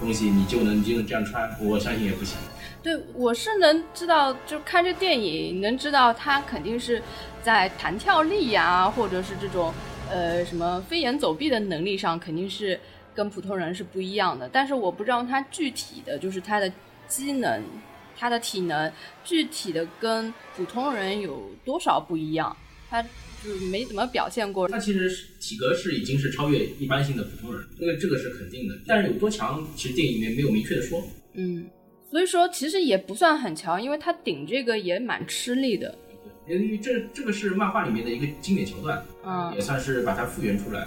[0.00, 2.36] 东西，你就能你就能这样穿，我相信也不行。
[2.82, 7.00] 对，我是能知道，就看这电影能知道他肯定是
[7.42, 9.72] 在弹跳力呀，或者是这种
[10.10, 12.78] 呃什么飞檐走壁的能力上，肯定是
[13.14, 14.48] 跟普通人是不一样的。
[14.52, 16.70] 但是我不知道他具体的就是他的
[17.06, 17.62] 机能、
[18.16, 18.92] 他的体能，
[19.22, 22.56] 具体的跟普通人有多少不一样，
[22.90, 24.66] 他就是没怎么表现过。
[24.66, 28.74] 他其实是体格是已经是超越一般性的普通人，这个这个是肯定的。
[28.88, 31.00] 但是有多强，其实电影里面没有明确的说。
[31.34, 31.64] 嗯，
[32.12, 35.96] 所以说其实也不算很强，因为他顶这个也蛮吃力的。
[36.46, 40.86] 因为这这个是漫画里面的一个经典桥段，嗯也算是把它复原出来。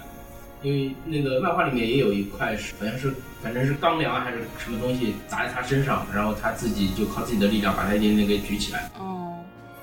[0.62, 3.12] 因为那个漫画里面也有一块是好像是
[3.42, 8.92] 反正是钢梁啊还是什么东西砸在他身上，然后他自己就靠自己的力量把他一点点给举起来。
[9.00, 9.35] 哦，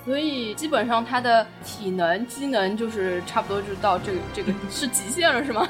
[0.04, 5.66] 所以基本上他的体能、机能就是差不多就到这个这个是极限了，是吗？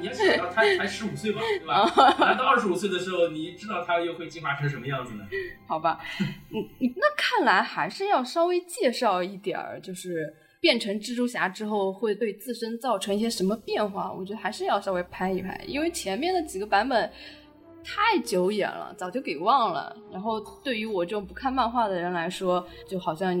[0.00, 1.84] 你要想到他才十五岁嘛，对吧？
[2.18, 5.24] 难到二十五岁的时候，你知道他又会进化成什么样子呢？
[5.68, 6.64] 好吧，嗯，
[6.96, 17.12] 那看来还是要稍微介绍一点儿，就是变成蜘蛛侠之后会对自身造成一些什么变化，我觉得还是要稍微拍一拍，因为前面的几个版本。
[17.86, 19.96] 太久远了，早就给忘了。
[20.12, 23.32] 然后对于我这种不看漫画的人来说，就好像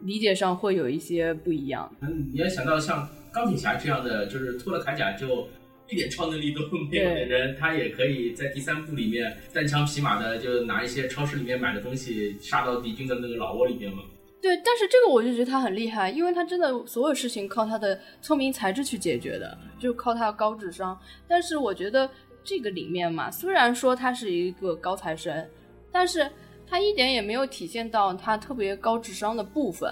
[0.00, 1.88] 理解上会有一些不一样。
[2.00, 5.46] 嗯，你要想到像钢铁侠这样的，就是脱了铠甲就
[5.88, 14.02] 一点超能力都没有的人，他也可以在第三部里面单枪匹马的就拿一些超市里面买的东西杀到敌军的那个老窝里面嘛。
[14.42, 20.98] 对，但是这个我就觉得他很厉害，因为他真的所有事情靠他的聪明才智去解决的，就靠他的高智商。
[21.26, 22.06] 但是我觉得
[22.44, 25.48] 这个里面嘛，虽然说他是一个高材生，
[25.90, 26.30] 但是
[26.66, 29.90] 他一点也没有体现到他特别高智商的部分，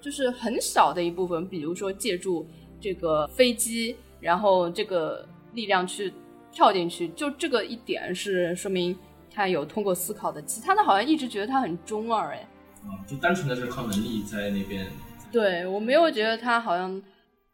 [0.00, 2.46] 就是很小的一部分，比如说借助
[2.80, 6.12] 这个飞机，然后这个力量去
[6.52, 8.96] 跳进去，就这个一点是说明
[9.32, 12.46] 他有通过思考的，其他的好像一直觉得他很中二哎。
[12.82, 14.86] 啊，就单纯的是靠能力在那边。
[15.32, 17.02] 对我没有觉得他好像，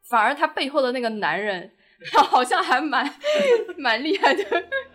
[0.08, 1.79] 反而他背后的那个男人，他
[2.12, 3.12] 好像还蛮
[3.76, 4.44] 蛮厉害的，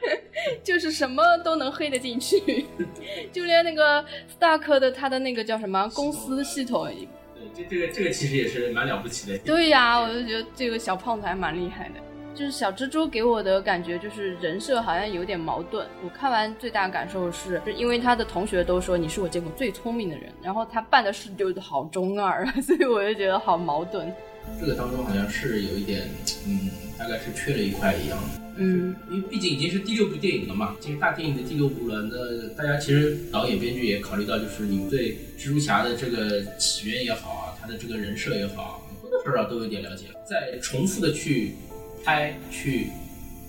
[0.64, 2.66] 就是什么都能黑得进去，
[3.32, 4.04] 就连那个
[4.40, 7.08] Stark 的他的那个叫什么公司系统，对，
[7.54, 9.38] 这这个这个其实也是蛮了不起的。
[9.40, 11.96] 对呀，我就觉得这个小胖子还蛮厉害的。
[12.34, 15.88] 就是小蜘蛛给我的感觉就是人设好像有点矛盾。
[16.04, 24.14] 我看完最大感受是，是因为他的同学都说你是我见过最聪明的人，然后他办的事就好中二， 所以我就觉得好矛盾。
[24.60, 26.10] 这个当中好像是有一点，
[26.48, 28.18] 嗯，大概是缺了一块一样。
[28.58, 40.06] 嗯，因为毕竟已经是第六部电影了嘛，其实大电影的第六部了，那大家其实导演、编剧也考虑到，就是你们对蜘蛛侠的这个起源也好啊，他的这个人设也好，多多少少都有点了解。
[40.26, 41.56] 再重复的去
[42.04, 42.88] 拍、去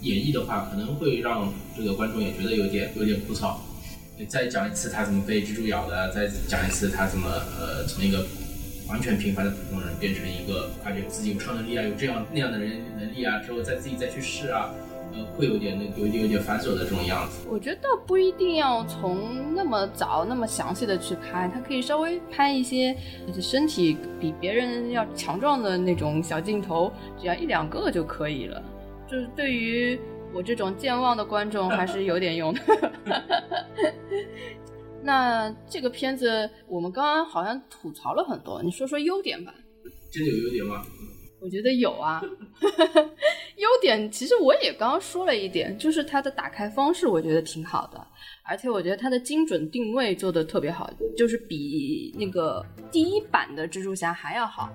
[0.00, 3.54] 演绎的话，可能会让这个观众也觉得有点有点枯燥。
[4.18, 7.28] 你再讲一次他怎么被蜘蛛咬的，再讲一次他怎么
[7.60, 8.26] 呃从一个
[8.88, 14.72] 完全平凡的普通人变成一个发觉自己有超能力啊，有这样那样的人能力啊，之后再自己再去试啊。
[15.14, 17.46] 呃，会有点那有点有点繁琐的这种样子。
[17.48, 22.94] 我觉得不一定要从那么早那么详细的去拍，他可以稍微拍一些
[23.26, 28.62] 就是身体比别人要强壮的那种小镜头，只要一两个就可以了。
[29.08, 29.98] 就是对于
[30.34, 32.60] 我这种健忘的观众还是有点用的。
[35.06, 39.54] 那这个片子我们刚刚好像吐槽了很多，你说说优点吧。
[40.10, 40.84] 真的有优点吗？
[41.38, 42.20] 我觉得有啊，
[43.56, 48.04] 优点其实我也刚刚说了一点，就是它的打开方式我觉得挺好的，
[48.42, 54.70] 而且我觉得它的精准定位做的特别好，就是比那个第一版的蜘蛛侠还要好。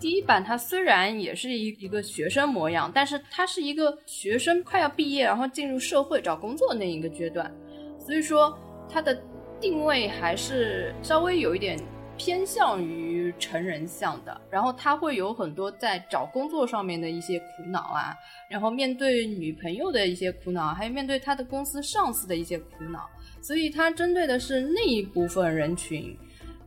[0.00, 7.54] 第一版它虽然也是一一个学生模样，但是它是一个学生快要毕业，然后进入社会找工作那一个阶段，
[8.00, 9.22] 所以说它的
[9.60, 11.78] 定位还是稍微有一点。
[12.18, 18.16] 偏向于成人向的，然后他会有很多在找工作上面的一些苦恼啊，
[18.48, 23.06] 然后面对女朋友的一些苦恼，还有面对他的公司上司的一些苦恼，
[23.42, 26.16] 所以他针对的是那一部分人群。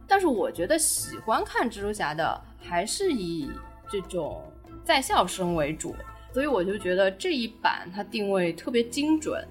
[0.07, 3.49] 但是我觉得喜欢看蜘蛛侠的还是以
[3.89, 4.43] 这种
[4.83, 5.95] 在校生为主，
[6.31, 9.43] 所以我就觉得这一版它定位特别精准。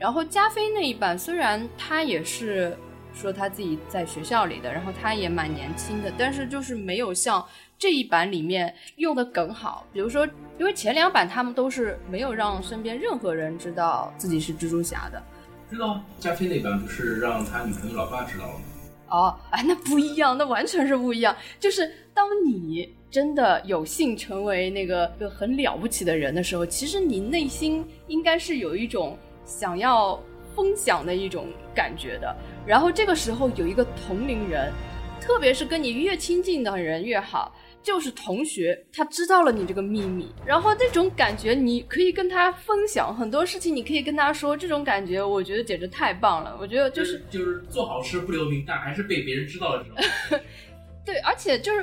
[0.00, 2.76] 然后加菲那一版虽然他也是。
[3.14, 7.44] 说他自己在学校里的，然后他也蛮年轻的，但是就是没有像
[7.78, 9.86] 这一版里面用的梗好。
[9.92, 10.26] 比如说，
[10.58, 15.22] 因为前两版他们都是没有让身边任何人知道自己是蜘蛛侠的。
[15.70, 18.60] 知道加菲那版不是让他女朋友老爸知道了吗？
[19.08, 21.34] 哦，哎， 那不一样，那完全是不一样。
[21.58, 30.20] 就是当你真的有幸成为那个个很了不起的人的时候，其实你内心应该是有一种想要
[30.54, 32.36] 分享的一种感觉的。
[32.66, 34.72] 然后这个时候有一个同龄人，
[35.20, 37.54] 特别是跟你越亲近的人越好。
[37.82, 46.56] 就是同学，他知道了你这个秘密，然后那种感觉，你可以跟他分享很多事情，你可以跟他说，这种感觉，我觉得简直太棒了。
[46.58, 50.38] 我觉得就是就是做好事不留名，但还是被别人知道的时候。
[51.04, 51.82] 对，而且就是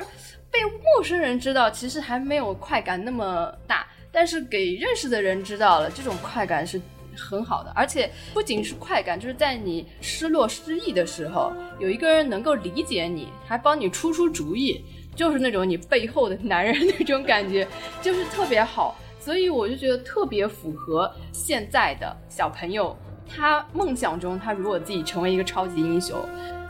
[0.50, 6.80] 被陌生人知道，其实还没有快感那么大，但是给认识的人知道了，这种快感是
[7.16, 7.70] 很好的。
[7.74, 14.84] 而且不仅是快感，就是在你失落失意的时候，有一个人能够理解你，还帮你出出主意。
[15.14, 17.68] 就是那种你背后的男人那种感觉，
[18.00, 22.96] 就是特别好，所以我就觉得特别符合现在的小朋友。
[23.28, 26.18] 他梦想中，他如果自己成为一个超级英雄，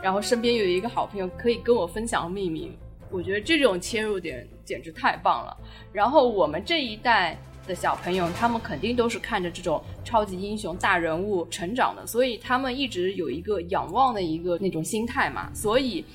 [0.01, 2.77] 然后身边有一个好朋友可以跟我分享秘密，
[3.09, 5.55] 我觉得这种切入点简直太棒了。
[5.93, 16.05] 然后我们这一代的小朋友，他们肯定都是看着这种超级英雄大人物成长的，所以他们一直有一个仰望的一个那种心态嘛，所以。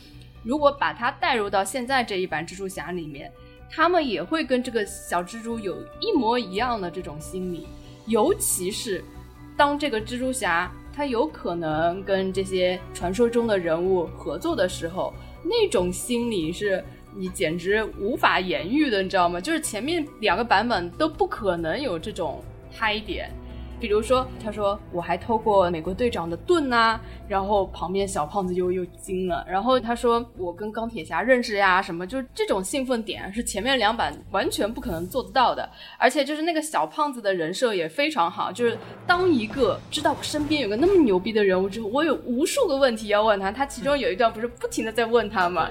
[0.45, 3.31] 如果把它带入到现在这一版蜘蛛侠里面，
[3.69, 7.67] 他们也会跟这个小蜘蛛有一模一样的这种心理。
[8.07, 9.05] 尤其是
[9.57, 16.83] 当这个蜘蛛侠他有可能跟这些传说中的人物合作的时候，那种心理是
[17.15, 19.41] 你简直无法言喻的，你知道吗？
[19.41, 22.43] 就是前面两个版本都不可能有这种
[22.73, 23.31] 嗨点。
[23.81, 29.47] 比如说，他说我还偷过美国队长的盾呐，然后旁边小胖子又又惊了。
[29.49, 35.71] 然后他说我跟钢铁侠认识呀，什么就是这种兴奋点是前面两版完全不可能做得到的。
[35.97, 43.53] 而且就是那个小胖子的人设也非常好，就是当一个知道我身边有个那么牛逼的人物之后，我有无数个问题要问他。
[43.53, 45.69] 他其中有一段不是不停的在问他吗？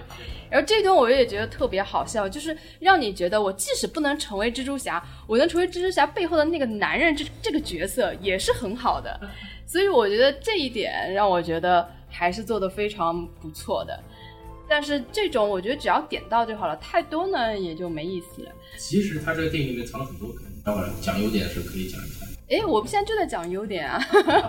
[0.49, 9.19] 然后这段我也觉得特别好笑，就是让你觉得我即使不能成为蜘蛛侠，我能成为蜘蛛侠背后的那个男人，这这个角色也是很好的。
[9.65, 13.99] 所以我觉得这一点让我觉得还是做的非常不错的。
[14.69, 18.51] 但是这种我觉得只要点到就好了，太多呢也就没意思了。
[18.77, 22.26] 其实他这个电影里面藏了很多梗，待会儿讲优点的时候可以讲一下。
[22.49, 24.01] 哎，我们现在就在讲优点啊。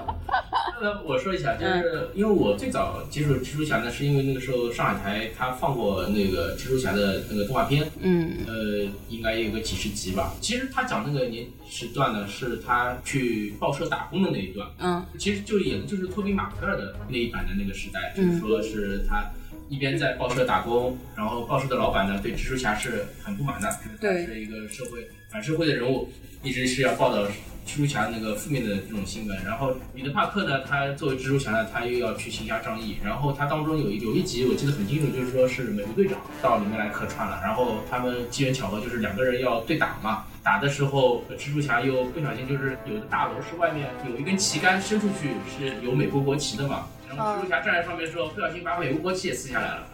[0.80, 10.32] 那我说一下，就是因为我最早接触蜘蛛侠呢，是因为那个时候上海台他放过那个蜘蛛侠的那个动画片，嗯，呃，应该有个几十集吧。
[10.40, 19.28] 其实他讲那个年时段呢，是他去报社打工的那一段，嗯，其实就演的就是托比马克的那一版的那个时代，就是说是他
[19.68, 23.68] 一边在报社打工，然后报社的老板呢对蜘蛛侠是很不满的，
[24.00, 26.08] 对，是一个社会反社会的人物，
[26.44, 27.26] 一直是要报道。
[27.68, 49.86] 蜘蛛侠那个负面的这种新闻，然后彼得帕克呢，他作为蜘蛛侠呢，他又要去行侠仗义，然后他当中有一有一集我记得很清楚，就是说是美国队长到里面来客串了，然后他们机缘巧合就是两个人要对打嘛，打的时候蜘蛛侠又不小心就是有的大楼是外面有一根旗杆伸出去是有美国国旗的嘛，然后蜘蛛侠站在上面的时候不小心把美国国旗也撕下来了。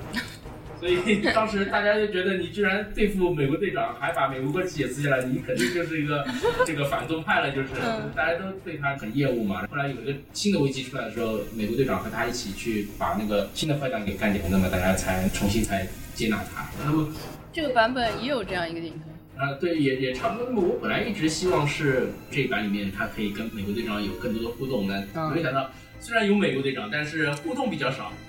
[0.85, 6.27] 所以 当时大家就觉得你居然对付美国队长，还把美国国旗也撕下来，你肯定就是一个
[6.67, 7.69] 这个反动派了，就是
[8.15, 9.67] 大家都对他很厌恶嘛。
[9.71, 16.69] 后来有一个新的危机出来的时候，美国队长和他一起去把那个新的坏蛋给干掉，那么大家才重新才接纳他。
[16.85, 17.09] 那么
[17.51, 19.55] 这个版本也有这样一个镜头啊？
[19.59, 20.47] 对，也也差不多。
[20.51, 25.03] 那么我本来一直希望是这一版里面他可以跟美国队长有更多的互动呢，
[25.35, 28.13] 没想到虽然有美国队长，但是互动比较少。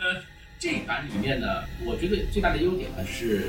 [0.00, 0.24] 呃。
[0.64, 3.48] 这一版里面呢，我觉得最大的优点呢是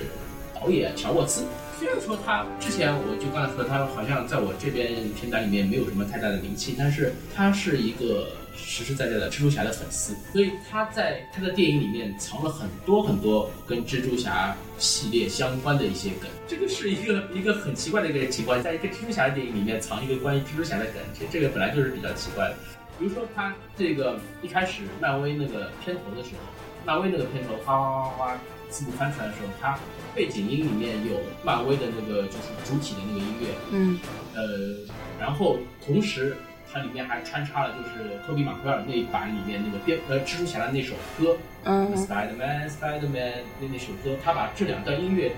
[0.54, 1.46] 导演乔沃兹。
[1.80, 16.30] 虽然说他之前我就刚才说他好像在我这边片单里面没有什么太大的名气，但是他是一个实实在在的蜘蛛侠的粉丝，所以他在他的电影里面藏了很多很多跟蜘蛛侠系列相关的一些梗。
[16.46, 22.56] 这个是一个一个很奇怪的一个情况，在一个蜘蛛侠的电影里面藏一个关于蜘蛛侠的梗，这这个本来就是比较奇怪的。
[23.00, 26.65] 比如说他这个一开始漫威那个片头的时候。
[26.86, 28.38] 漫威那个片头哗哗哗哗
[28.70, 29.78] 字幕翻出来的时候，它
[30.14, 34.00] 背景音里面有漫威的那个就是主体的那个音乐，嗯，
[34.34, 36.36] 呃，然后同时
[36.72, 45.32] 它里面还穿插了就是托比马奎尔那一版里面那个蝙呃蜘蛛侠的那首歌，嗯，Spider Man Spider Man 那那首歌，他把这两段音乐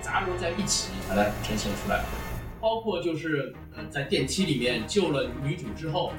[0.00, 2.02] 杂糅在一起，把它呈现出来，
[2.60, 6.12] 包括就是呃在电梯里面救了女主之后，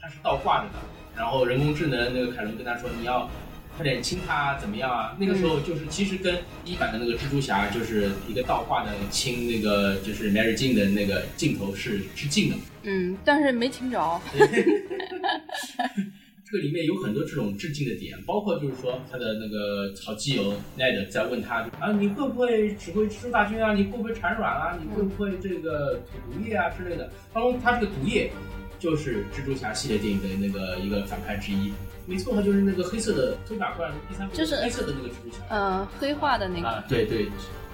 [0.00, 0.74] 它是倒挂着的，
[1.16, 3.28] 然后人工智能那个凯伦跟他说你要。
[3.76, 5.16] 快点亲他怎么样啊？
[5.18, 12.56] 那个时候就是其实跟一版的那个蜘蛛侠就是一个倒挂的亲那个就是 Mary Jane 的那个镜头是致敬的。
[12.82, 14.20] 嗯，但是没亲着。
[14.32, 14.46] 这
[16.46, 23.72] 这个里面有很多这种致敬的点，包括就是说他的那个好基友 Ned 在问他啊，你会不会指挥蜘蛛大军啊？
[23.72, 24.78] 你会不会产卵啊？
[24.80, 27.10] 你会不会这个吐毒液啊之类的？
[27.32, 28.30] 当中他这个毒液
[28.78, 31.72] 就是蜘蛛侠系列电影的那个一个反派之一，
[32.06, 35.38] 没错，他就是那个黑色的推把罐，第三部就是黑色的那个蜘蛛侠。
[35.50, 37.28] 嗯，黑化的那个，啊，对对，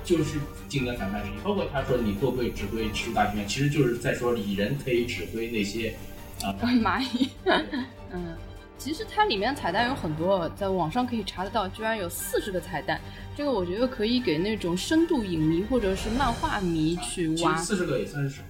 [0.05, 1.33] 就是近的反派之一。
[1.43, 3.45] 包括他说你会不会指挥蜘蛛大军啊？
[3.49, 5.95] 其实就是在说蚁人可以指挥那些
[6.43, 7.29] 啊蚂蚁，
[8.13, 8.37] 嗯。
[8.79, 12.99] 其实它里面彩蛋有很多，在网上可以查得到，居然有四十个彩蛋。
[13.37, 17.55] 这个我觉得可以给那种深度影迷或者是漫画迷去挖。
[17.59, 18.43] 四十个也算是少。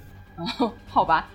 [0.60, 1.28] 哦，好吧。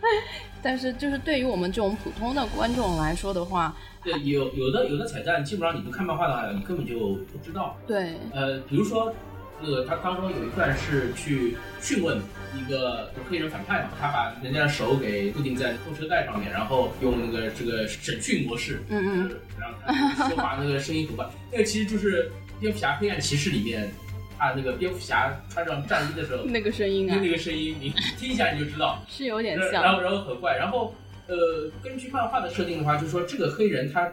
[0.65, 6.97] 但是就是对于我们这种普通的观众来说的话，对，有有的有的彩蛋，基本上你不看漫画的话，你根本就
[7.31, 7.77] 不知道。
[7.85, 8.15] 对。
[8.33, 9.13] 呃，比如说。
[9.61, 12.19] 那个他当中有一段是去讯问
[12.59, 23.89] 一个黑人反派嘛，他把人家的手给固定在后车盖上面，然后用那个这个审讯模式，嗯嗯，然后他说话那个声音很怪，那个其实就是蝙蝠侠黑暗骑士里面，
[24.37, 29.01] 他那个蝙蝠侠穿上战衣的时候那个声音啊，那个声音你听一下你就知道。
[29.09, 30.93] 是有点像，然后然后很怪，然后
[31.27, 31.35] 呃
[31.83, 34.11] 根据漫画的设定的话，就是说这个黑人他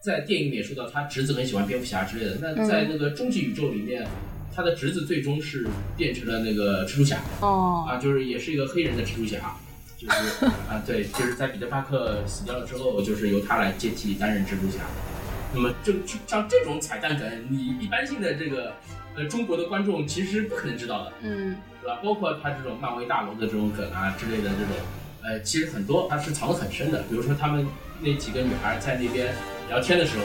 [0.00, 4.06] 在电影里面说到他侄子很喜欢蝙蝠侠之类的，那在那个终极宇宙里面。
[4.56, 7.20] 他的侄子最终是变成了那个蜘蛛侠。
[7.40, 7.86] 哦。
[7.88, 9.54] 啊，就是也是一个黑人的蜘蛛侠，
[9.96, 14.80] 就是啊对，就是在彼得帕克死掉了之后，就是由他来接替担任蜘蛛侠。
[15.54, 18.74] 那么就就像这种彩蛋梗，你一般性的这个
[19.16, 21.98] 呃中国的观众其实不可能知道的，嗯，对吧？
[22.02, 24.76] 包括他这种漫威大楼的这种梗啊之类的这种，
[25.22, 27.02] 呃，其实很多他是藏得很深的。
[27.08, 27.66] 比如说他们
[28.00, 29.34] 那几个女孩在那边
[29.68, 30.24] 聊天的时候。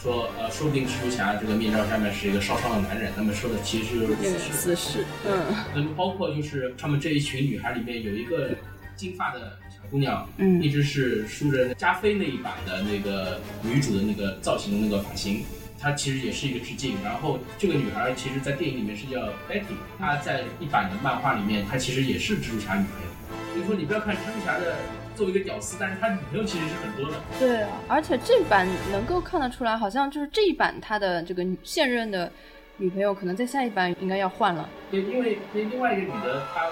[0.00, 3.10] 说呃，说不定蜘蛛侠这个面罩下面是一个烧伤的男人。
[3.16, 5.04] 那么说的其实就是私事。
[5.26, 5.56] 嗯。
[5.74, 8.50] 那么包括就是他们这一群女孩里面有一个
[8.98, 15.42] 金发的小姑娘，嗯，一直是梳着加菲那一版的那个女主的那个造型的那个发型，
[15.80, 16.96] 她其实也是一个致敬。
[17.02, 23.08] 然后这个女孩其实，在电影里面是叫 Betty，她在一版的漫画里面，她其实也是蜘蛛侠女朋友。
[23.54, 24.76] 所以说，你不要看蜘蛛侠的。
[25.18, 27.16] 作为一个屌丝，但是他女朋友其实是很多的。
[27.40, 32.30] 对啊，而且这版能够看得出来，好像就是这一版他的这个现任的
[32.76, 34.68] 女朋友，可能在下一版应该要换了。
[34.92, 36.68] 对，因为另外一个女的，她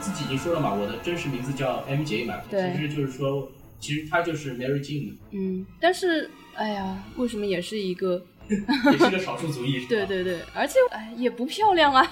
[0.00, 3.48] 自己已经说了嘛，我的真实名字叫 MJ 嘛，其实就是说，
[3.80, 5.14] 其实她就是 Mary Jane。
[5.32, 9.84] 嗯，但是哎呀，为什么也是一个， 也是个少数族裔？
[9.86, 12.06] 对对对，而且哎也不漂亮啊，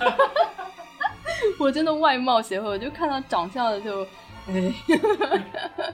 [1.59, 4.07] 我真的外貌协会，我就看到长相的就。
[4.49, 4.73] 哎，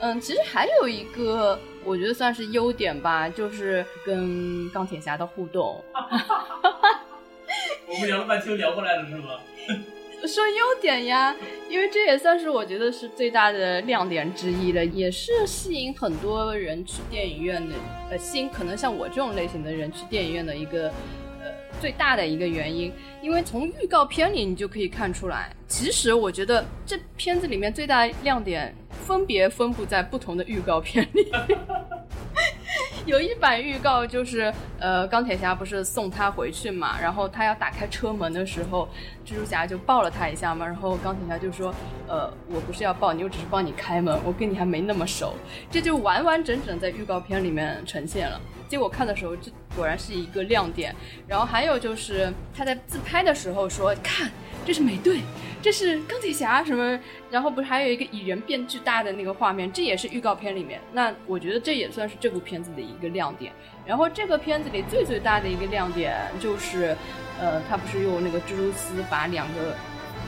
[0.00, 5.82] 嗯，其实还有一个，我觉得算是优点吧，就是跟钢铁侠的互动。
[7.88, 9.28] 我们聊了半天，聊过来了是吗？
[10.24, 11.34] 说优点呀，
[11.68, 17.74] 因为这也算是我觉得是最大的亮点之一了，也是吸引很多人去电影院的，
[18.10, 20.88] 呃，吸引可能像我这种类型的人去电影院的一个。
[20.88, 22.90] 呃最大的一个原因，
[23.20, 31.30] 因为从预告片里你就可以看出来，其实我觉得这片子里面最大亮点分别分布在不同的预告片里。
[33.06, 38.88] 有一版预告就是，呃，钢铁侠不是送他回去嘛，然后他要打开车门的时候，
[39.24, 41.72] 蜘蛛侠就抱了他一下嘛，然后钢铁侠就说，
[42.08, 45.34] 呃，我不是要抱你，我只是帮你开门，我跟你还没那么熟，
[45.70, 48.40] 这就完完整整在预告片里面呈现了。
[48.68, 50.94] 结果看的时候，这果然是一个亮点。
[51.26, 54.30] 然后还有就是他在自拍的时候说：“看，
[54.64, 55.20] 这是美队，
[55.62, 56.98] 这是钢铁侠什么？”
[57.30, 60.80] 然后不是还有一个蚁人变巨大的那个画面，这也是预告片里面。
[60.92, 63.52] 那我觉得这也算是这部片子的一个亮点。
[63.86, 66.96] 然后这个片子里最最大的一个亮点就是，
[67.40, 69.76] 呃，他不是用那个蜘蛛丝把两个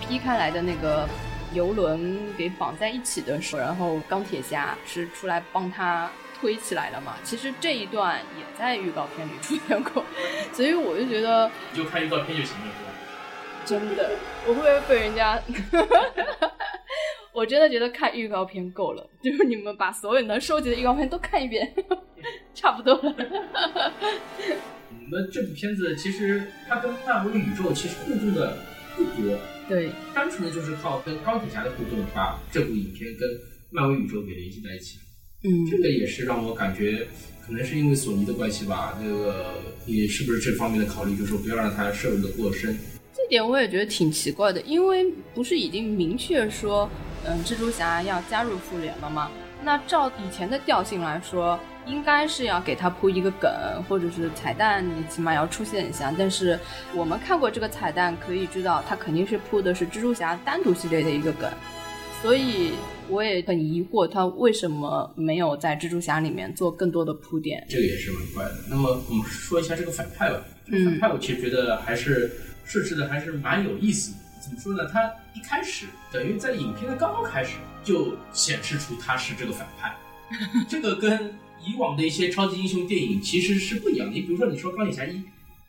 [0.00, 1.08] 劈开来的那个
[1.52, 6.08] 游轮给绑在一起的时候，然后钢铁侠是出来帮他。
[6.40, 7.16] 推起来了嘛？
[7.24, 10.04] 其实这一段也在预告片里出现过，
[10.52, 12.90] 所以我就觉得你就看预告片就行了，是吧？
[13.64, 14.10] 真的，
[14.46, 15.40] 我会不会被人家？
[17.34, 21.72] 我真的觉得看预告片够了，就是你们把所有能收集的预告片都看一遍，
[22.54, 23.14] 差不多了。
[25.10, 28.56] 那这部片子其实它跟漫威宇宙其实互动的
[28.96, 33.28] 不多，对，单纯的就是靠跟钢铁侠的互动，把这部影片跟
[33.70, 35.04] 漫威宇宙给联系在一起了。
[35.44, 37.06] 嗯，这个也是让我感觉，
[37.46, 38.98] 可能是因为索尼的关系吧。
[39.00, 39.54] 那个
[39.86, 42.76] 你是不是这方面的考虑，就是说不要让它摄入的过深？
[43.14, 46.90] 这点我也觉得挺奇怪的，因为不是已经明确说，
[47.24, 49.30] 嗯，蜘蛛侠要加入复联了吗？
[49.62, 53.50] 那照以前的调性来说，应该是要给他铺一个梗，
[53.88, 56.12] 或者是彩蛋，你起码要出现一下。
[56.18, 56.58] 但是
[56.94, 61.48] 我们看过这个彩蛋，可以知道他肯定是铺的是蜘蛛侠单独系列的一个梗。
[62.20, 62.72] 所以
[63.08, 67.64] 我也很疑惑，他为什么没有在蜘蛛侠里面做更多的铺垫？
[67.68, 68.54] 这个也是蛮怪的。
[68.68, 70.42] 那么我们说一下这个反派吧。
[70.66, 72.30] 这个反派我其实觉得还是
[72.64, 74.18] 设置的还是蛮有意思的。
[74.40, 74.88] 怎么说呢？
[74.92, 75.00] 他
[75.34, 79.96] 一开始等于在影片的刚刚开始就显示出他是这个反派，
[80.68, 81.32] 这个跟
[81.64, 84.12] 以往的一些超级英雄电影其实是不一样的。
[84.12, 85.22] 你比如说，你说钢铁侠一，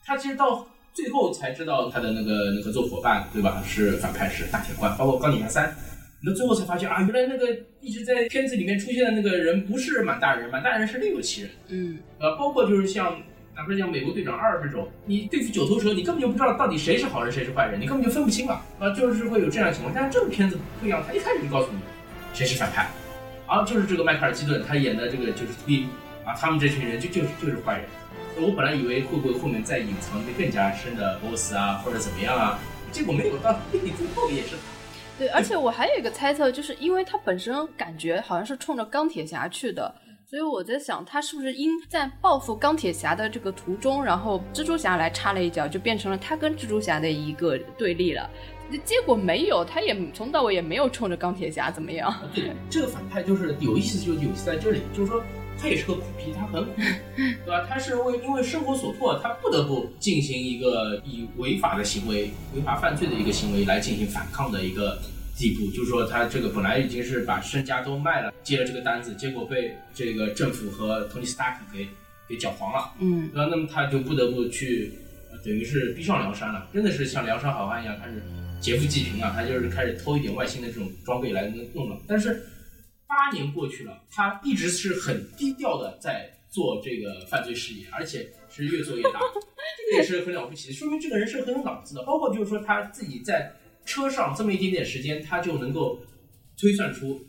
[0.04, 3.64] 他其实到最后才知道他的那个那个做伙伴，对吧？
[3.66, 4.96] 是反派，是大铁罐。
[4.98, 5.76] 包括钢铁侠三，
[6.22, 11.52] 那最后才发现啊，原来那个一直在片子里面出现的那个人不是满大人，满大人是另有其人。
[11.70, 13.22] 嗯，呃，包括就是像。
[13.56, 19.94] 哪怕像美国队长二这种，你对付九头蛇，你根本就不知道到底谁是好人谁是坏人，你根本就分不清了啊，就是会有这样的情况。
[19.94, 21.80] 但是这个片子不一样，他一开始就告诉你
[22.34, 22.90] 谁是反派，
[23.48, 25.88] 啊，就是这个迈克尔基顿他演的这个就是 T，
[26.24, 27.86] 啊，他们这群人就就是就是坏人。
[28.38, 32.58] 我本来以为会不会后面再隐藏一个更加深的 boss 啊，或者怎么样啊，
[32.94, 33.82] 结果没有，到最
[34.16, 34.56] 后也是。
[35.20, 39.94] 对，而且我还有一个猜测，就是因为他本身感觉好像是冲着钢铁侠去的。
[40.26, 48.30] 所以我在想，他是不是因在报复钢铁侠的这个途中，然后蜘蛛侠来插了一脚，就变成了他跟蜘蛛侠的一个对立了。
[48.86, 52.14] 结果没有，他也从到尾也没有冲着钢铁侠怎么样。
[52.34, 55.22] 对，这个反派就是有意思，就有意思在这里，就是说
[55.60, 56.72] 他也是个苦逼，他很苦，
[57.16, 57.66] 对吧？
[57.68, 65.00] 他是为因为生活所迫，他不得不进行一个以违法的行为、违法犯罪的一个行为来进行反抗的一个。
[65.40, 71.88] 地步就是说，他这个本来已经是把身家都卖了，接了这个单子，结果被这个政府和托尼斯塔克给
[72.28, 72.92] 给搅黄了。
[73.00, 74.92] 嗯，那那么他就不得不去，
[75.42, 78.22] 等于是逼上梁山了，真的是像梁山好汉一样，开始
[78.60, 79.32] 劫富济贫啊。
[79.34, 81.98] 他就是开始偷一点外星的这种装备来弄了。
[82.06, 82.44] 但是
[83.10, 89.20] 八年过去了，他一直是很低调的在做这个犯罪事业，而且是越做越大，
[89.76, 92.04] 这个也是很了不起的，说明这个人是很有脑子的。
[92.04, 93.52] 包括就是说他自己在。
[93.86, 96.00] 车上这么一点点时间，他就能够
[96.56, 97.20] 推算出，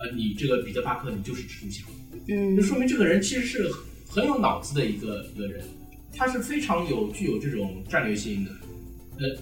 [0.00, 1.84] 呃，你这个彼得·帕克，你就是蜘蛛侠。
[2.26, 3.70] 嗯，就说明这个人其实是
[4.08, 5.64] 很有脑子的一个一个人，
[6.12, 8.50] 他是非常有具有这种战略性的。
[9.20, 9.38] 呃，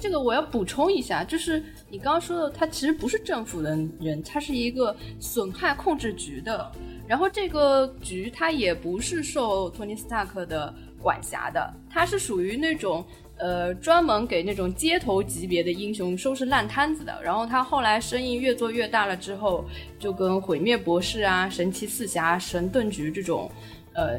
[0.00, 3.70] 这个我要补充一下，就是你刚刚说的，他其实不是政府的
[4.00, 6.70] 人，他是一个损害控制局的。
[7.06, 13.04] 然后这个局他也不是受托尼·斯塔克的管辖的，他是属于那种。
[13.38, 17.22] 呃，专门给那种街头级别的英雄收拾烂摊子的。
[17.22, 19.62] 然后他后来生意越做越大了之后，
[19.98, 23.50] 就跟毁灭博士啊、神奇四侠、神盾局这种，
[23.92, 24.18] 呃，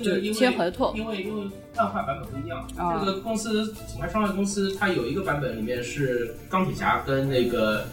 [0.00, 0.96] 就签合同。
[0.96, 7.84] 因为因为漫画版本不一样，这个公司品牌商业公司，它有一个版本里面是钢铁侠跟那个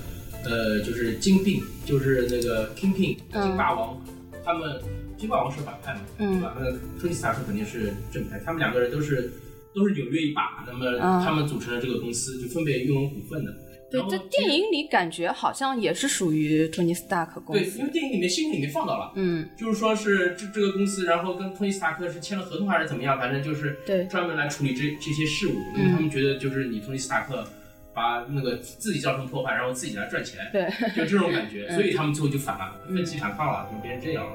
[0.43, 3.99] 呃，就是金并，就是那个 Kingpin 金霸王，
[4.43, 4.81] 他们
[5.17, 6.55] 金霸王是反派嘛，对吧？
[6.59, 9.31] 那托尼斯塔克肯定是正派，他们两个人都是。
[9.71, 13.55] 都是纽约一霸，那么他们组成了这个公司，就分别拥有股份的。
[13.91, 17.61] 对，在电影里感觉好像也是属于托尼斯塔克公司。
[17.61, 27.47] 对，因为电影里面新闻里面放到了，嗯，就是说是这这个公司，然后跟托尼斯塔克是签了合同还是怎么样，反正就是对专门来处理这这些事务，因为他们觉得就是你托尼斯塔克
[27.93, 34.31] 把那个自己造成破坏，然后自己来赚钱，对，就这种感觉， 所以他们最后就反了，分歧反抗了，就变成这样了。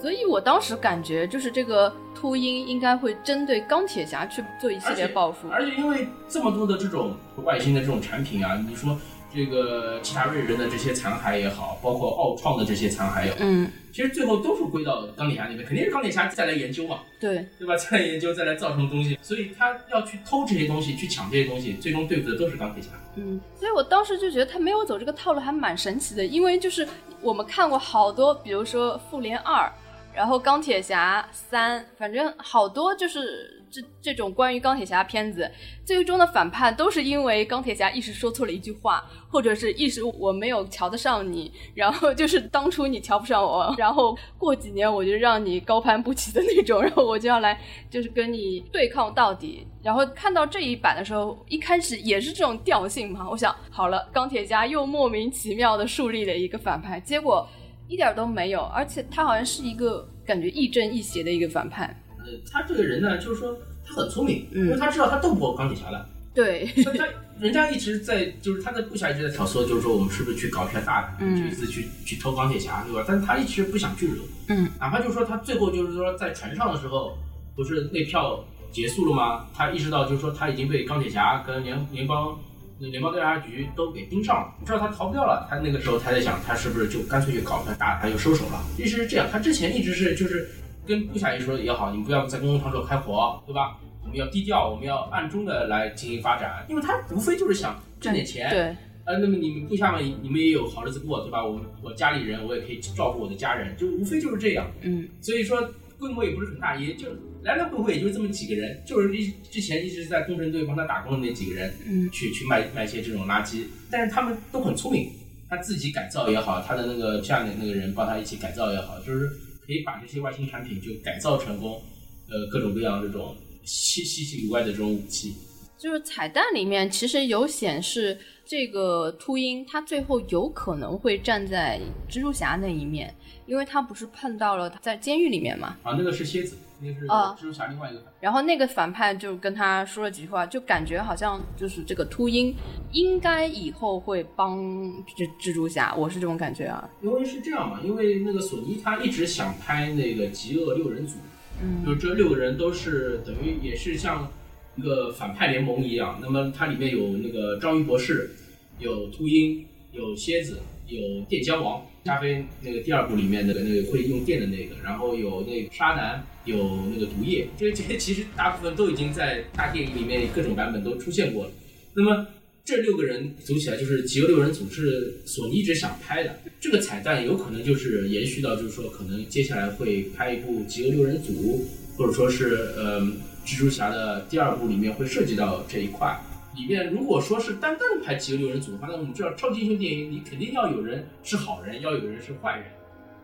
[0.00, 5.48] 所以我当时感觉，就是这个秃鹰应该会针对钢铁侠去做一系列报复。
[5.48, 8.96] 而且因为这么多的这种外星的这种产品啊，你说
[9.34, 17.76] 这个其他瑞人的这些残骸也好，包括奥创的这些残骸也好，嗯，其实最后都是归到钢铁侠那边，肯定是钢铁侠再来研究嘛，对，对吧？
[17.76, 22.90] 再来研究，再来造成东西，所以他要去偷这些东西，去抢这些东西，最终对付的都是钢铁侠。
[23.16, 26.86] 嗯，所以我当时就觉得他没有走这个套路还蛮神奇的，因为就是
[27.20, 29.70] 我们看过好多，比如说复联二。
[30.16, 35.48] 然后钢铁侠三，反正好多就是这这种关于钢铁侠片子，
[35.84, 47.60] 最终的反叛都是因为钢铁侠一时说错了一句话，或者是一时我没有瞧得上你，然后就是当初你瞧不上我，然后过几年我就让你高攀不起的那种，然后我就要来
[47.90, 49.66] 就是跟你对抗到底。
[49.82, 57.46] 然后看到这一版的时候，一开始也是这种调性嘛，我想好了，钢铁侠又莫名其妙的树立了一个反派，结果。
[57.88, 61.84] 一点都没有，而且他好像是一个感觉亦正亦邪的一个反派。
[62.18, 63.56] 呃，他这个人呢，就是说
[63.86, 66.06] 他很聪明，因为他知道他斗不过钢铁侠的。
[66.34, 67.06] 对，他
[67.40, 73.02] 人家一直在，就是他的部下一直在挑唆，就是说我们是不是去搞一下大的，嗯，一次去去偷钢铁侠，对吧？
[73.08, 77.16] 但是他一直不想去惹，嗯，哪怕就是说他最后就是说在船上的时候，
[77.54, 79.46] 不是那票结束了吗？
[79.54, 82.38] 他意识到就是说他已经被钢铁侠跟联联邦。
[82.78, 85.46] 那联邦调查局都给盯上了，知道他逃不掉了。
[85.48, 88.62] 他那个时候他在想，他是不是就干脆就搞他大，他就收手了。
[88.76, 90.48] 其实是这样，他之前一直是就是
[90.86, 93.78] 跟部下也说也好，你们不要在公共场所开火，对吧？
[94.02, 101.44] 我们要低调，我们要暗中的来进行发展，因为他无非就是想赚点钱，对呃，那么你们部下们，你们也有好日子过，对吧？
[101.44, 104.66] 我我家里人，我也可以照顾我的家人，就无非就是这样。
[104.82, 105.60] 嗯，所以说
[105.98, 107.08] 规模也不是很大，也就
[107.42, 115.10] 来来回回也就这么几个人，就是一之前一直在工程队帮他打工的那几个人，嗯，去去卖卖一些这种垃圾，但是他们都很聪明，
[115.48, 119.28] 他自己改造也好，他的那个下面那个人帮他一起改造也好，就是
[119.66, 121.82] 可以把这些外星产品就改造成功，
[122.28, 125.34] 呃，各种各样这种稀稀奇古怪的这种武器。
[125.78, 131.78] 就是彩蛋里面其实有显示，这个秃鹰他最后有可能会站在
[132.08, 133.14] 蜘蛛侠那一面，
[133.46, 138.12] 因为他不是碰到了他在监狱里面嘛，啊，那个是蝎子，那个是啊蜘蛛侠另外一个反派。
[138.20, 142.54] 然后那个反派就跟他说了几句话，就感觉好像就是这个秃鹰
[142.92, 146.88] 应该以后会帮蜘蜘蛛侠，我是这种感觉啊。
[147.00, 151.16] 因为是这样嘛，因为那个索尼他一直想拍那个极恶六人组，
[151.62, 154.28] 嗯就这六个人都是等于也是像
[154.74, 156.18] 一个反派联盟一样。
[156.20, 158.30] 那么它里面有那个章鱼博士，
[158.78, 171.50] 有秃鹰，有蝎子，有电浆王，加菲那个第二部里面的那个会用电的那个，然后有那个沙男，有那个毒液，这这些其实大部分都已经在大电影里面各种版本都出现过了。
[171.94, 172.28] 那么
[172.64, 176.38] 这六个人组起来就是极恶六人组，是索尼一直想拍的。
[176.60, 183.00] 这个彩蛋有可能就是延续到，就是说可能接下来会拍一部极恶六人组，或者说是呃
[183.44, 186.16] 蜘蛛侠的第二部里面会涉及到这一块。
[186.56, 192.64] 里面如果说是单单拍极恶六人组的话，那我们知道超级英雄电影你肯定要有人是好人，要有人是坏人。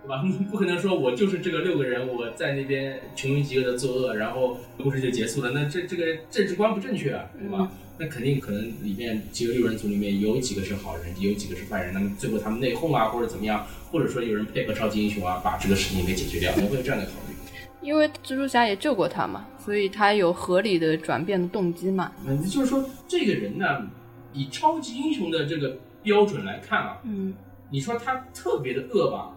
[0.04, 0.20] 对吧？
[0.26, 5.52] 你 不可能说我就是这个六个人，我在那边穷凶极恶的作恶，然后故事就结束了。
[5.52, 7.70] 那这这个政治观不正确啊，对吧？
[7.98, 11.94] 那肯定可能里面几个六人组里面有几个是好人，有几个是坏人。
[11.94, 17.21] 那么最后他们内讧啊，或者怎么样，或者说有人配合超级英雄啊，把这个事情给解决掉，那会有这样的考虑。
[17.82, 22.12] 因为蜘蛛侠也救过他嘛，所以他有合理的转变的动机嘛。
[22.24, 23.66] 嗯，就是说这个人呢，
[24.32, 27.34] 以超级英雄的这个标准来看啊，嗯
[27.70, 29.32] 你说他特别的恶吧，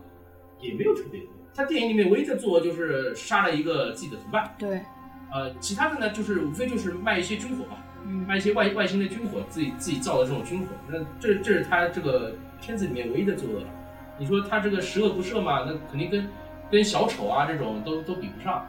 [0.62, 1.32] 也没有特别的恶。
[1.56, 4.82] 他电影里面唯一的作恶就是杀了一个自己的同伴，对，
[5.34, 10.68] 呃，其他的呢就是无非就是卖一些军火嘛，嗯卖一些外外星的军火，自己自己造的这种军火。
[10.88, 13.62] 那这这是他这个片子里面唯一的作恶。
[14.18, 15.66] 你说他这个十恶不赦嘛？
[15.66, 16.28] 那肯定跟
[16.72, 18.68] 跟小丑啊这种都都比不上。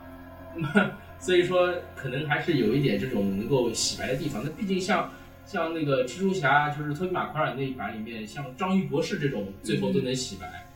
[1.19, 4.43] 所以说可能还是有一点这种能够洗白的地方。
[4.45, 5.11] 那毕竟像
[5.45, 10.67] 像那个蜘蛛侠，就是托比马奎尔那一版里面，像章鱼博士这种最后都能洗白，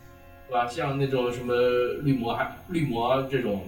[0.48, 0.66] 对吧？
[0.68, 1.54] 像那种什么
[2.02, 3.62] 绿魔还绿魔这种，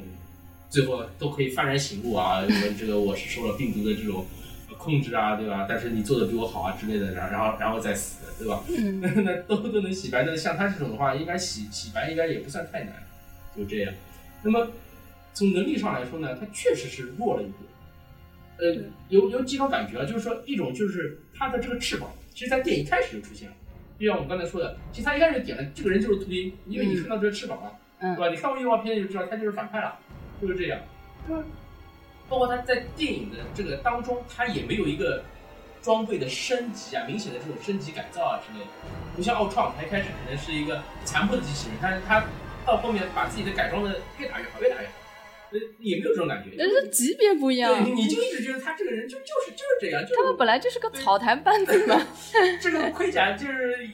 [0.70, 4.24] 最后都可以幡然醒悟啊，因为这个我是受了病毒的这种
[4.78, 5.66] 控制啊，对吧？
[5.68, 8.62] 但是你做的比我好啊之类的，然后然后然后再死，对吧？
[8.68, 10.24] 嗯 那都都能洗白。
[10.24, 12.94] 那像他这种的话，应该洗洗白应该也不算太难，
[13.56, 13.92] 就这样。
[14.42, 14.68] 那么
[15.34, 17.56] 从能力上来说呢，他确实是弱了一点。
[18.58, 23.54] 呃，有有几种感觉啊，就是说一种就是他的这个翅膀，其实在电影开始就出现了，
[23.98, 28.30] 就像我们刚才说的，其实他一开始点了这个人就是秃鹰，因为你看到这个翅膀了，嗯对吧？
[28.30, 29.98] 你看过预告片就知道他就是反派了，
[30.40, 30.78] 就是这样。
[31.28, 31.42] 嗯，
[32.28, 35.24] 包括他在电影的这个当中，他也没有一个
[35.80, 38.70] 装备的升级啊，明显的这种升级改造啊之类的，
[39.16, 42.22] 不像奥创，他一开始可能是一个残破的机器人，但是他
[42.66, 44.92] 到后面把自己的改装的越打越好，越打越好，
[45.52, 46.50] 呃，也没有这种感觉。
[46.58, 52.00] 但是级别不一样对，，你就一直觉得他这个人就就是就是这样，就是他们本来就是个草台班子嘛。
[52.60, 53.88] 这个盔甲就是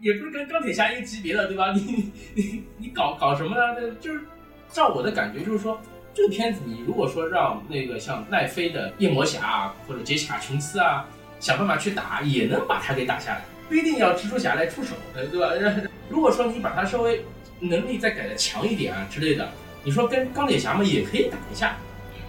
[0.00, 1.72] 也不是跟钢铁侠一个级别的，对吧？
[1.72, 3.96] 你你你你搞搞什么呢？
[4.00, 4.20] 就是
[4.68, 5.80] 照我的感觉，就是说
[6.12, 11.08] 这个片子，你如果说让那个像奈飞的夜魔侠啊，或者杰西卡琼斯啊，
[11.38, 15.52] 想办法去打，也能把他给打下来，不一定要蜘蛛侠来出手，呃，对吧？
[16.08, 17.24] 如果说你把他稍微
[17.60, 19.48] 能力再改的强一点啊之类的，
[19.84, 21.76] 你说跟钢铁侠嘛也可以打一下，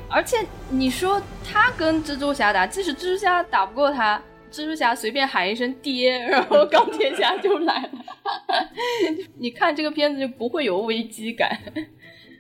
[0.09, 0.38] 而且
[0.69, 4.21] 你说他跟蜘蛛侠打，即使蜘蛛侠打不过他，
[4.51, 7.89] 蜘蛛侠随便喊一声爹，然后钢铁侠就来了。
[9.38, 11.59] 你看这个片子就不会有危机感。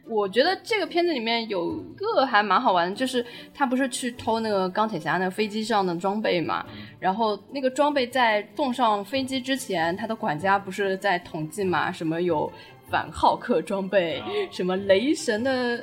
[0.09, 6.65] 我觉得这个片子里面有个还蛮好玩的，就是他不是去偷那个钢铁侠那飞机上的装备嘛，
[6.97, 12.49] 然后那个装备在送上飞机之前，他的管家不是在统计嘛，什么有
[12.89, 15.77] 反浩克装备，啊什么雷神的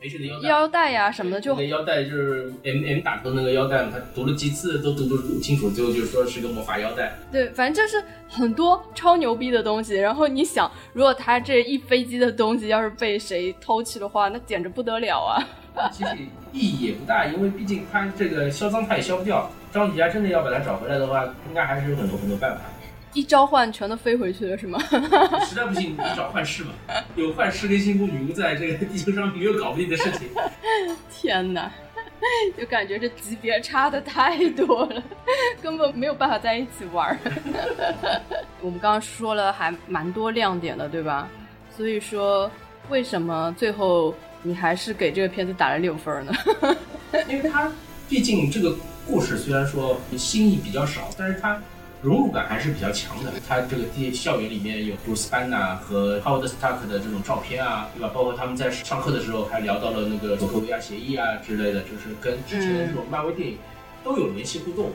[0.00, 0.48] 雷神的腰带。
[0.48, 7.12] 腰带呀、什么的，就那腰带就是 M M 打头那个腰带嘛，他读了几次都读不清楚，最后就说是个魔法腰带。
[7.30, 9.94] 对，反正就是很多超牛逼的东西。
[9.96, 15.38] 然后你想，如果他这一飞机的东西要是被谁偷去的话，那简直不得了啊！
[15.92, 16.16] 其实
[16.52, 19.48] 意义也不大，因为毕竟他这个销赃他也销不掉。
[19.72, 22.62] 张铁侠真的要把它找回来的话，应该还是有很多很多办法。
[23.12, 24.78] 一召唤全都飞回去了，是吗？
[25.44, 26.70] 实在不行，你找幻视嘛，
[27.16, 30.28] 有幻视跟星空女巫在这个地球上没有搞不定的事情。
[31.10, 31.70] 天哪！
[32.56, 35.02] 就感觉这级别差的太多了，
[35.62, 37.18] 根本没有办法在一起玩。
[38.60, 41.26] 我们刚刚说了还蛮多亮点的，对吧？
[41.74, 42.48] 所以说，
[42.90, 46.32] 为什么最后你还是给这个片子打了六分呢？
[47.26, 47.72] 因为它
[48.08, 51.60] 毕竟这个故事虽然说新意比较少，但是它。
[52.02, 53.32] 融入感还是比较强的。
[53.46, 58.10] 他这个地校园里面有 Bruce Banner 和 Howard Stark 的这种照片啊，对吧？
[58.14, 63.58] 包括他们在上课的时候还聊到了那个佐科维亚协议啊之类的，就是跟之前的这种漫威电影
[64.02, 64.86] 都有联系互动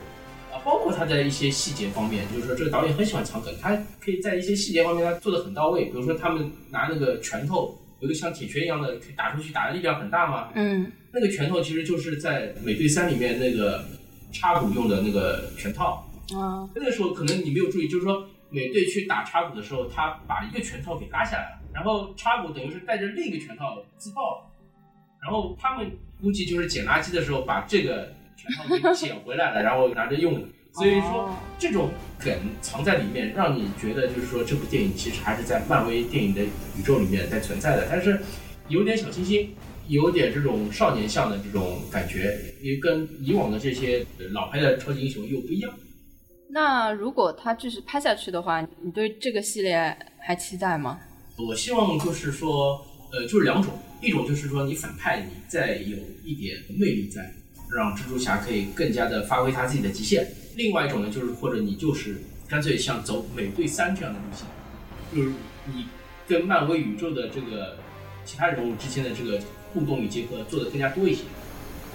[0.52, 0.58] 啊。
[0.64, 5.84] 包括他在一些细节方面，就是说这个导演很喜欢藏梗，他可以在一些细节方面他做的很到位。
[5.84, 10.48] 比如说他们拿那个拳头，有个像铁拳一样的，可以打出去，打的力量很大嘛。
[10.54, 13.84] 嗯，那个拳头其实就是在美队三里面那个
[14.32, 16.02] 插骨用的那个拳套。
[16.34, 24.50] 啊，那个时候可能你没有注意，就是说美队去打叉骨的时候，他把一个拳套给拉下来了，然后叉骨等于是带着另一个拳套自爆了，
[25.22, 30.48] 然后他们估计就是捡垃圾的时候把这个拳套给捡回来了，然后拿着用的。
[30.72, 38.20] 所以说这种梗藏在里面，让你觉得就是说这部电影其实还是在漫威电影的宇宙里面在存在的，但是
[38.68, 39.54] 有点小清新，
[39.88, 45.72] 有点这种少年向的这种感觉，也跟以往的这些老牌的超级英雄又不一样。
[46.56, 50.98] 那如果他继续拍下去的话，你对这个系列还期待吗？
[51.36, 52.82] 我希望就是说，
[53.12, 57.30] 呃，就是两种，一种就是说你反派你再有一点魅力在，
[57.76, 64.46] 让蜘蛛侠可以更加的发挥他自己的极限；另外一种呢，就是或者你就是干脆像走美队三这样的路线，
[65.14, 65.36] 就是
[65.66, 65.84] 你
[66.26, 67.76] 跟漫威宇宙的这个
[68.24, 69.38] 其他人物之间的这个
[69.74, 71.24] 互动与结合做的更加多一些，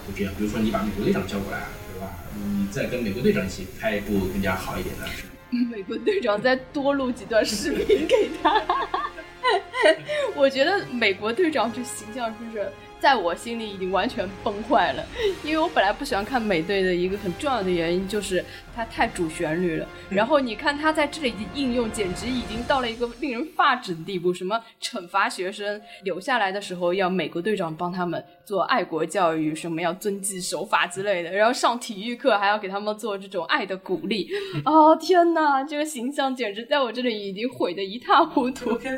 [0.06, 0.32] 就这样。
[0.38, 1.66] 比如说你把美国队长叫过来。
[2.34, 5.06] 你再跟美国队长一起拍一部更加好一点的。
[5.70, 8.62] 美国队长再多录几段视频给他。
[10.34, 12.70] 我觉得美国队长这形象就是。
[13.02, 15.04] 在我心里已经完全崩坏了，
[15.42, 18.44] 因为我本来不喜欢看美队的一个很重要的原因就是
[18.76, 19.88] 它太主旋律了。
[20.08, 24.32] 然后你看它在这里的应用，简直已经到了一个令人发指的地步。
[24.32, 31.32] 什么惩罚学生留下来的时候要美国队长帮他们做爱国教育，什么要遵纪守法之类的。
[31.32, 34.30] 然后上体育课还要给他们做这种爱的鼓励。
[34.64, 38.78] 哦天哪，这个形象简直在我这里已经毁得一塌糊涂。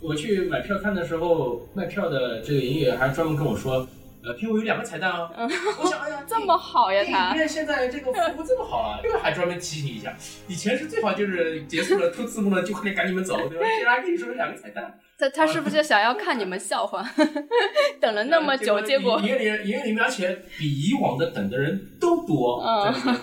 [0.00, 3.86] 我去买票看的时候，卖票的这个营业员还专门跟我说，
[4.24, 5.30] 呃，片尾有两个彩蛋哦。
[5.78, 7.30] 我想，哎呀， 这么好呀，他。
[7.32, 10.16] 影院现在这个服务这么好啊，这个还专门提醒一下。
[10.48, 13.66] 以前是最好就是结束了出字幕了就快点赶你们走，对吧？
[13.76, 14.98] 现在还跟你说两个彩蛋。
[15.18, 17.04] 他他是不是想要看你们笑话？
[18.00, 22.64] 等了那么久，结果营业里营业里面而且比以往的等的人都多，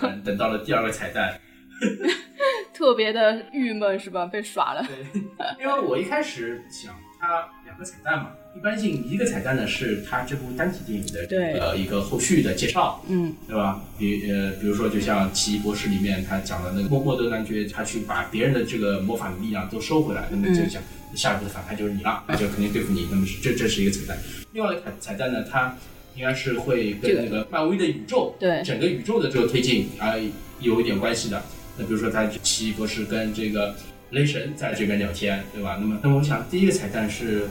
[0.00, 1.40] 等等到了第二个彩蛋。
[2.72, 4.26] 特别的郁闷是吧？
[4.26, 4.86] 被耍了。
[4.86, 5.24] 对，
[5.60, 13.82] 因为我一开始想它两个彩蛋嘛，一般性一个彩蛋呢是它这部单体电影的呃一个后续的介绍，嗯，对吧？
[13.98, 20.80] 比呃比如说就像奇异博士里面他讲的那个默默的男爵，他去把别人的这个魔法力量都收回来，那么就讲
[21.14, 23.08] 下一步的反派就是你了，那就肯定对付你。
[23.10, 24.16] 那么这这是一个彩蛋。
[24.52, 25.76] 另外一个彩彩蛋呢，它
[26.14, 30.14] 应该是会跟那个漫威的宇宙，对整个宇宙的这个推进啊
[30.60, 31.42] 有一点关系的。
[31.78, 33.74] 那比如说，他奇异博士跟这个
[34.10, 35.76] 雷神在这边聊天，对吧？
[35.80, 37.48] 那么，那么我想，第一个彩蛋是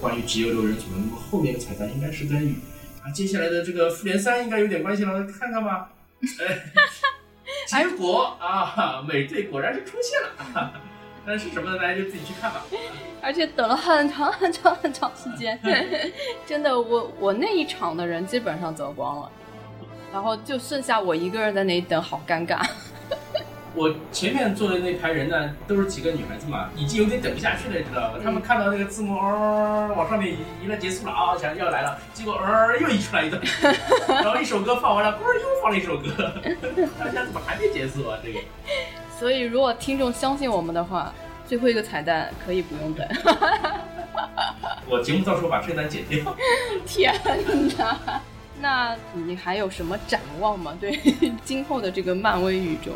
[0.00, 2.54] 关于极恶六人组的，那么后面的彩蛋应该是跟
[3.02, 5.90] 啊接下来的这个复联三应该有点关系了，看看吧。
[7.66, 10.20] 结果啊，美队果然是出现
[10.54, 10.72] 了，
[11.26, 11.78] 但是什么呢？
[11.78, 12.64] 大家就自己去看吧。
[13.22, 15.58] 而且等了很长很长很长时间，
[16.46, 19.30] 真的，我我那一场的人基本上走光了，
[20.12, 22.66] 然后就剩下我一个人在那里等，好尴尬。
[23.80, 28.18] 我前面坐的那排人呢，都是几个女孩子嘛，已经有点等不下去了，你知道吧？
[28.22, 33.40] 他们看到那个字幕，哦，往上面移了结束了啊，想要来了，结果呃又移出来一段，
[34.06, 36.30] 然后一首歌放完了，不是又放了一首歌，
[36.98, 38.18] 大家怎么还没结束啊？
[38.22, 38.38] 这个。
[39.18, 41.10] 所以如果听众相信我们的话，
[41.46, 43.08] 最后一个彩蛋可以不用等。
[44.86, 46.36] 我节目到时候把这段剪掉。
[46.86, 47.14] 天
[47.78, 48.20] 哪！
[48.60, 50.76] 那你还有什么展望吗？
[50.78, 51.00] 对
[51.42, 52.92] 今后的这个漫威宇宙？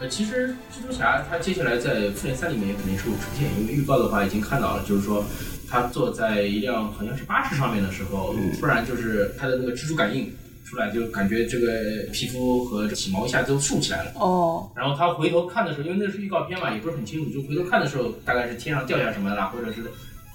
[0.00, 5.24] 呃，其实蜘蛛侠他接下来在复联三里面也肯定是会出现，因为预告的话已经看到了，就是说
[5.68, 10.32] 他坐在一辆好像是巴士上面的时候，突然就是他的那个蜘蛛感应
[10.64, 11.66] 出来，就感觉这个
[12.12, 14.12] 皮肤和体毛一下子都竖起来了。
[14.14, 14.70] 哦。
[14.76, 19.82] 然后他回头看的时候，因为那是预告片嘛，也不是很清楚，就回头看的时候，大概是天上掉下什么啦，或者是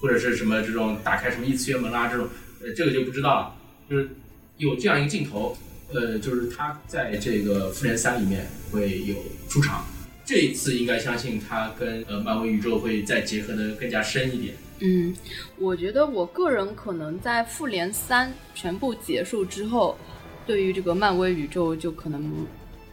[0.01, 2.27] 或者是什么这种打开什么异次元门啦这种，
[2.61, 3.55] 呃，这个就不知道了，
[3.89, 4.09] 就是。
[4.57, 5.57] 有这样一个镜头，
[5.93, 9.15] 呃，就是他在这个复联三里面会有
[9.47, 9.85] 出场，
[10.25, 14.55] 这一次应该相信他跟呃漫威宇宙会再结合的更加深一点。
[14.79, 15.15] 嗯，
[15.57, 19.97] 我觉得我个人可能在复联三全部结束之后，
[20.45, 22.45] 对于这个漫威宇宙就可能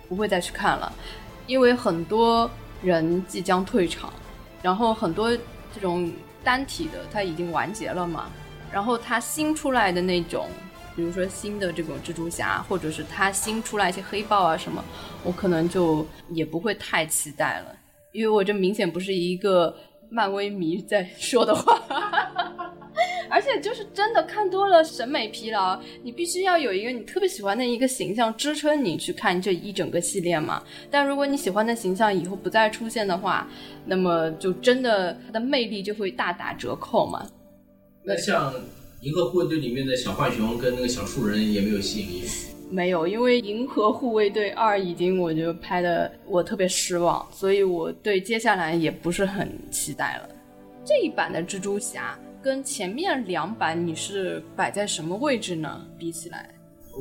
[0.09, 0.93] 不会再去看了，
[1.47, 2.49] 因为很多
[2.83, 4.13] 人即将退场，
[4.63, 5.31] 然后很多
[5.75, 6.13] 这种
[6.45, 8.31] 单体的它已经完结了嘛，
[8.71, 10.49] 然后它新出来的那种，
[10.95, 14.85] 比如说新的这种蜘蛛侠，或者是它新出来一些黑豹啊什么，
[15.25, 17.77] 我可能就也不会太期待了，
[18.13, 19.75] 因为我这明显不是一个。
[20.13, 21.81] 漫威迷在说的话，
[23.31, 30.65] 而且就是真的看多了审美疲劳，你必须要有一个你特别喜欢的一个形象支撑你去看这一整个系列嘛。
[30.91, 33.47] 但如果你喜欢的形象以后不再出现的话，
[33.87, 37.25] 那么就真的它的魅力就会大打折扣嘛。
[38.03, 38.53] 那像
[39.03, 42.23] 《银河护卫队》里面的小浣熊跟那个小树人也没有吸引力。
[42.71, 50.29] 没有，因为《银河护卫队二》已经我觉得拍的我特别失望，所以我对接下来也不是很期待了。
[50.85, 55.81] 这一版的蜘蛛侠跟前面两版你是摆在什么位置呢？
[55.99, 56.51] 比起来，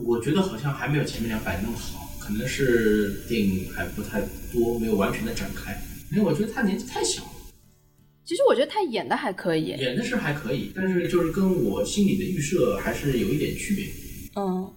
[0.07, 4.21] 我觉得好像还没有前面两版那么好，可能是电影还不太
[4.53, 5.77] 多，没有完全的展开。
[6.13, 7.28] 因为我觉得他年纪太小了。
[8.29, 13.85] 其实我觉得他演的还可以，演的是还可以，但是就是跟我心里的预设还是有一点区别。
[14.35, 14.71] 嗯。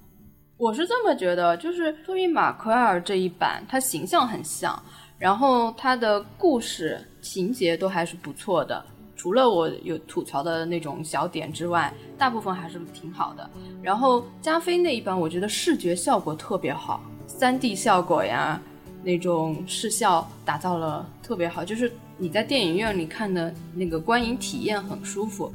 [0.57, 4.83] 我是这么觉得，就是托比马奎尔这一版，他形象很像，
[5.19, 8.83] 然后他的故事情节都还是不错的，
[9.17, 13.51] 除了我有吐槽的那种小点之外，大部分还是挺好的。
[13.83, 18.59] 然后加菲那一版，我觉得视觉效果特别好，三 D 效果呀，
[19.03, 25.53] 那种视效打造了特别好，就是你在电影院里看的那个观影体验很舒服。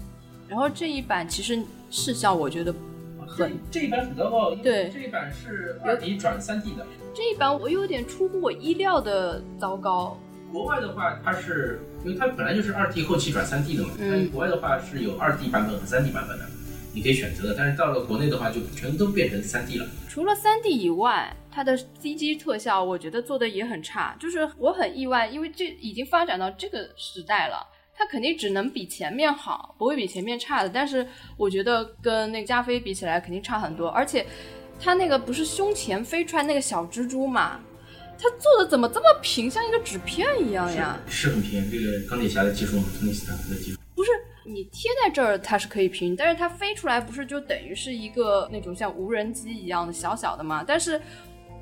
[0.48, 2.74] 然后这一版其实视效我觉得。
[3.30, 6.88] 很这一版很糟糕，对，这一版是二 D 转三 D 的。
[7.14, 10.18] 这一版我有点出乎我意料的糟糕。
[10.52, 16.46] 国外的话，它是因为它本来就是二 D 后期转三 D 的嘛，嗯，国外的话是有二 D 版本和三 D 版本的，
[16.98, 17.56] 你可以选择的。
[17.56, 19.88] 但是到了国内的话，就全都变成三 D 了。
[20.10, 27.58] 除了三 D 以外，它的 CG 特效我觉得做的也很差，就是我很意外，因为这已经发展到这个时代了。
[27.96, 30.70] 它肯定只能比前面好，不会比前面差的。
[30.70, 33.88] 但是我觉得跟那个加菲比起来，肯定差很多。
[33.90, 34.26] 而且，
[34.80, 37.60] 它那个不是胸前飞出来那个小蜘蛛嘛？
[38.20, 41.00] 它做的怎么这么平，像一个纸片一样呀？
[41.08, 43.78] 是很平，这个钢铁侠的技术，托尼斯塔克的技术。
[43.98, 44.12] 不是
[44.46, 50.64] 你贴在这儿，它是可以平，但是它飞出来不是就等于是一个那种像无人机一样的小小的嘛？
[50.64, 51.02] 但是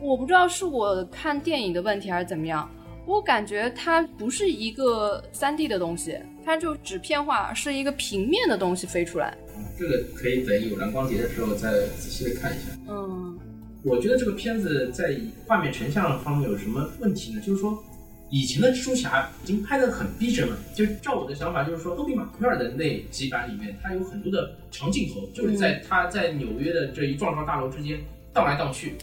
[0.01, 2.69] 我不知道是我看电影的问题还是怎么样。
[3.07, 9.37] 我感觉它不是一个三 D 的东西，它就纸片化，是一个平面的东西飞出来。
[9.55, 12.71] 嗯，这个可以等有蓝光碟的时候再仔细的看一下。
[12.89, 13.39] 嗯，
[13.81, 15.15] 我觉得这个片子在
[15.47, 17.39] 画面成像方面有什么问题呢？
[17.39, 17.81] 就是说，
[18.29, 20.57] 以前的蜘蛛侠已经拍得很逼真了。
[20.73, 27.99] 就照我的想法，就是说，多比马奎尔的那几版里面，它有很多的长镜头，就是在他在纽约的这一幢幢大楼之间
[28.33, 28.93] 荡来荡去。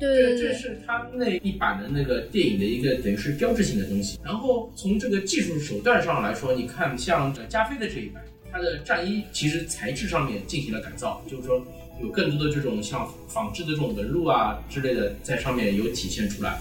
[0.00, 4.18] 对这是他那一版的那个电影的一个等于是标志性的东西。
[4.24, 8.20] 然后从这个技术手段上来说，你看像加菲的这一版，
[8.50, 11.64] 它的战衣其实材质上面进行了改造，就是说
[12.02, 16.58] 有更多的这种像仿制的这种纹路啊之类的在上面有体现出来。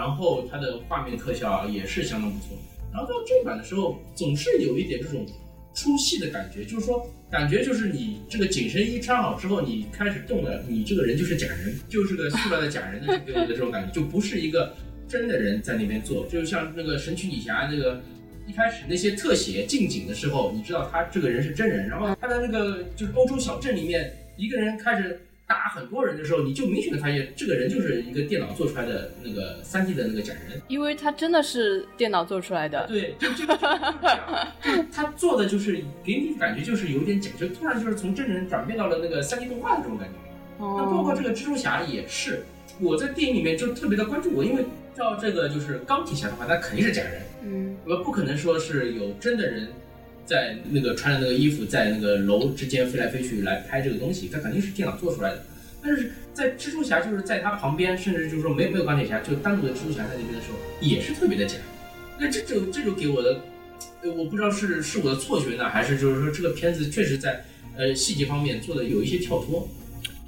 [0.00, 2.56] 然后它的画面特效也是相当不错。
[2.90, 5.26] 然后到这版的时候，总是有一点这种
[5.74, 7.06] 出戏的感觉，就是说。
[7.30, 14.74] 感觉就是你这个紧身衣穿好之后，你开始动了，你这个人就是假人，就是个塑料的假人的给我的这种感觉，就不是一个
[15.06, 16.26] 真的人在那边做。
[16.26, 18.02] 就像那个神奇女侠那个
[18.48, 25.20] 一开始那些特写近景的时候，你知道他这个人是真人，然后他的那个就是欧洲小镇里面一个人开始。
[25.50, 32.86] 打很多人的时候，你就明显的发现这个人就是一个电脑做出来的那个三 D 的那个假人，因为他真的是电脑做出来的。
[32.86, 40.14] 对，就这样，就他做的就是给你感觉就是有点假，就突然就是从真人转变到了那个三 D 动画的这种感觉。
[40.56, 42.44] 那包括这个蜘蛛侠也是，
[42.80, 44.64] 我在电影里面就特别的关注我，因为
[44.96, 49.66] 照这个就是钢铁侠的话，那肯定是假人，嗯，我不可能说是有真的人。
[50.30, 55.42] 在那个穿着那个衣服，在那个楼之间飞来飞去来拍这个东西，它肯定是电脑做出来的。
[55.82, 61.56] 但是在蜘蛛侠就是在他旁边，甚至就是说没有没有钢铁侠，就单独的蜘蛛侠在那边的时候，也是特别的假。
[62.16, 63.40] 那这就这就给我的，
[64.04, 67.44] 我不知道是是我的错觉呢，还是就是说这个片子确实在
[67.76, 69.68] 呃细节方面做的有一些跳脱。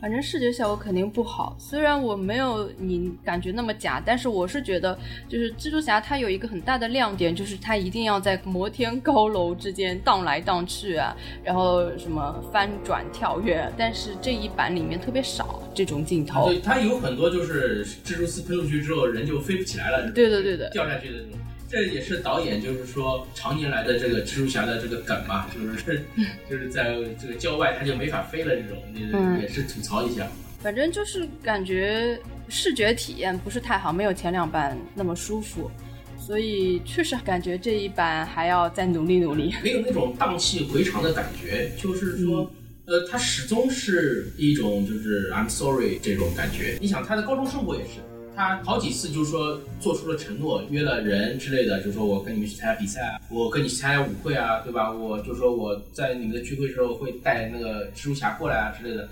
[0.02, 1.54] 反正视觉效果肯定不好。
[1.60, 4.98] 虽然我没有你感觉那么假，但是我是觉得，
[5.28, 13.72] 就是蜘蛛侠它有一个很大的亮点，就是它一定要在摩天高楼之间荡来荡去啊，然后什么翻转跳跃。
[13.78, 16.48] 但是这一版里面特别少这种镜头。
[16.48, 20.10] 对，它有很多就是蜘蛛丝喷出去之后人就飞不起来了。
[20.10, 21.38] 对的，对的，掉下去的那种。
[21.72, 26.04] 这也是导演就是说常年来的这个蜘蛛侠的这个梗嘛，就是
[26.50, 30.28] 就是在这个郊外他就没法飞了这种，也是吐槽一下。
[30.60, 32.20] 反正就是感觉
[32.50, 35.70] 视觉体验不是太好，没有前两版那么舒服，
[36.18, 39.54] 所以确实感觉这一版还要再努力努力。
[39.64, 42.52] 没有那种荡气回肠的感觉，就是说，
[42.84, 46.76] 呃，他始终是一种就是 I'm sorry 这种感觉。
[46.82, 47.92] 你想他的高中生活也是。
[48.34, 54.90] 他好几次就是说做出了承诺，约了人之类的，就说我跟你们去参加比赛啊，我跟你去参加舞会啊，对吧？
[54.90, 59.08] 我就说我在你们的聚会时候会带那个蜘蛛侠过来啊之类的，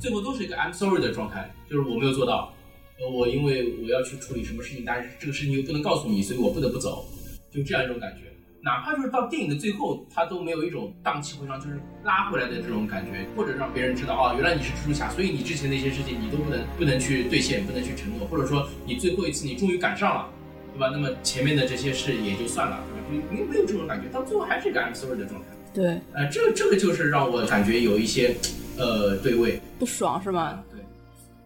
[0.00, 2.52] 最后都是一个 I'm sorry 的状态，就是我没有做到，
[2.98, 7.06] 呃，我因为我要去处理什么事情，但是这个事情又不能告诉你，所以我不得不走，
[7.52, 8.33] 就这样一种感觉。
[8.64, 20.30] 哪怕就是到电影的最后，他都没有一种荡气回肠，就是拉回来的这种感觉，或者让别人知道哦，原来你是蜘蛛侠，所以你之前那些事情你都不能不能去兑现，不能去承诺，或者说你最后一次你终于赶上了，
[20.72, 20.88] 对吧？
[20.90, 23.26] 那么前面的这些事也就算了，对吧？
[23.30, 25.46] 没没有这种感觉，到最后还是一个 I'm sorry 的状态。
[25.74, 28.34] 对，呃，这个这个就是让我感觉有一些
[28.78, 30.64] 呃对位不爽，是吗？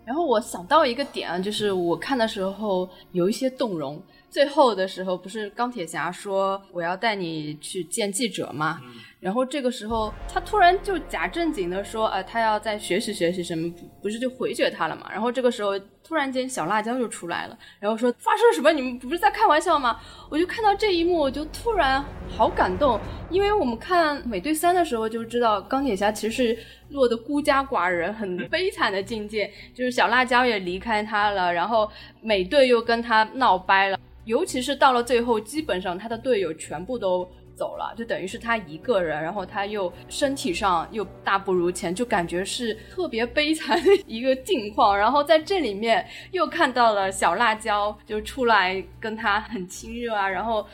[0.09, 0.13] 对。
[0.13, 4.03] 然后我想到一个点，就是我看的时候有一些动容。
[4.31, 8.79] 最后的时候，不是钢铁侠说我要带你去见记者吗？
[9.21, 15.11] 然后这个时候他突然就假正经的说，呃，他要再学习学习什么，不是就回绝他了嘛？
[15.11, 15.79] 然后这个时候
[16.09, 18.73] 突然间小辣椒就出来了，然后说发生了什么？
[18.73, 20.01] 你们不是在开玩笑吗？
[20.31, 22.03] 我就看到这一幕，我就突然
[22.35, 22.99] 好感动，
[23.29, 31.87] 因为我们看美队三的时候就知道钢铁侠其实是落得孤家寡人，很悲惨的境界， 就是小辣椒也离开他了，然后
[32.23, 33.99] 美队又跟他闹掰了。
[34.25, 44.97] 尤其是到了最后，基本上他的队友全部都走了，就等于是他一个人，然后他又身体上又大不如前，就感觉是特别悲惨的一个境况。
[44.97, 50.65] 然后在这里面又看到了小辣椒，就出来跟他很亲热啊，然后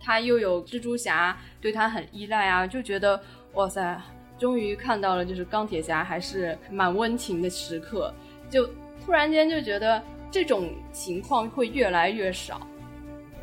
[0.00, 3.20] 他又有蜘蛛侠对他很依赖啊，就觉得
[3.54, 4.00] 哇塞，
[4.36, 8.12] 终于看到了就是钢铁侠还是蛮温情的时刻，
[8.50, 8.66] 就
[9.04, 12.60] 突然间就觉得这种情况会越来越少。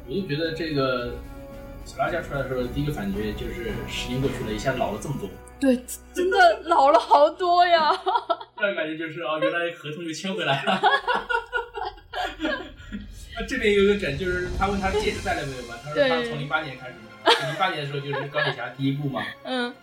[0.07, 1.13] 我就觉得这个
[1.89, 5.27] 小辣椒出来的时候，第一个感觉就是十年过去了，一下老了这么多。
[5.59, 5.75] 对，
[6.13, 7.91] 真的老了好多呀。
[8.57, 10.79] 这样感觉就是啊，原来合同又签回来了。
[13.35, 15.73] 那这边有一个梗，就是他问他戒指戴了没有嘛？
[15.83, 16.93] 他说他从零八年开始，
[17.47, 19.23] 零八年的时候就是钢铁侠第一部嘛。
[19.43, 19.73] 嗯。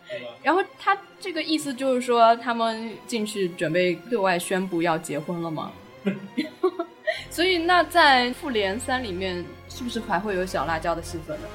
[0.45, 5.73] 然后他这个意思就是说，他们进去准备对外宣布要结婚了嘛？
[7.31, 9.45] 所以那在复联三里面。
[9.69, 11.47] 是不是还会有小辣椒的戏份呢？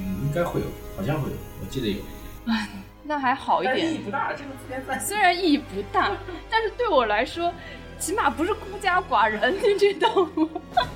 [0.00, 1.98] 嗯，应该会有，好像会有，我记得有。
[2.46, 2.68] 哎，
[3.04, 3.78] 那还好一点。
[3.92, 6.16] 意义不大，这个复联三虽然意义不大，
[6.48, 7.52] 但是对我来说，
[7.98, 10.48] 起码不是孤家寡人，你知道吗？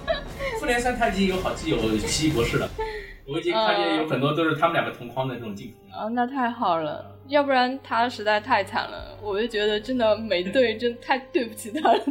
[0.59, 2.69] 复联三他已经有好基友奇异博士了，
[3.27, 5.99] 我已经看见有很多都是他们两个同框的这种镜头。
[5.99, 12.05] 啊，那太好了，要不然他实在太惨了，我就觉得真的美队真太对不起他了，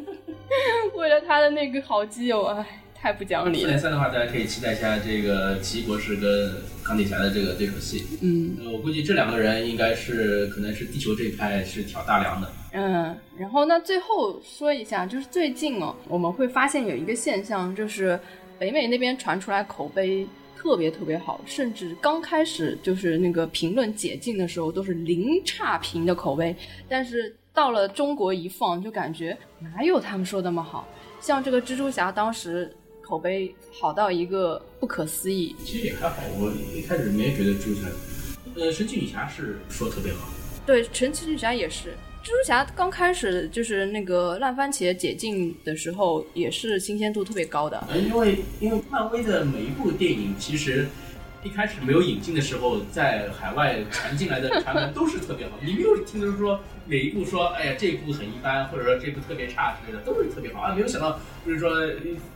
[0.96, 2.66] 为了他的那个好基友，哎。
[3.04, 3.60] 太不讲理。
[3.60, 8.06] 复联三的话，大家可以期待一下这个奇异博士跟钢铁侠的这个对手戏。
[8.22, 12.50] 嗯，呃，我估计这两个人应该是可能是地球这一派是挑大梁的。
[12.72, 18.18] 嗯，然后那最后说一下，就是最近哦，我们会发现有一个现象，就是
[18.58, 20.26] 北美那边传出来口碑
[20.56, 26.56] 特别特别好，甚至刚开始就是那个评论解禁的时候都是零差评的口碑，
[26.88, 30.88] 但是到了中国一放，就感觉哪有他们说那么好？
[31.20, 32.74] 像这个蜘蛛侠当时。
[33.06, 36.24] 口碑好到一个不可思议，其实也还好。
[36.40, 37.88] 我一开始没觉得蜘蛛侠，
[38.56, 40.30] 呃，神奇女侠是说特别好。
[40.66, 41.90] 对，神奇女侠也是。
[42.24, 47.86] 蜘蛛侠刚开始就是那个烂番茄解禁的时候，也是新鲜度特别高的。
[47.90, 50.88] 呃，因为因为漫威的每一部电影其实。
[51.44, 60.74] 一开始没有引进的时候，在海外传进来的传闻都是特别好， 你没有听到说哪一部说，哎呀这一部很一般，或者说这部特别差之类的，都是特别好啊。
[60.74, 61.72] 没有想到，就是说，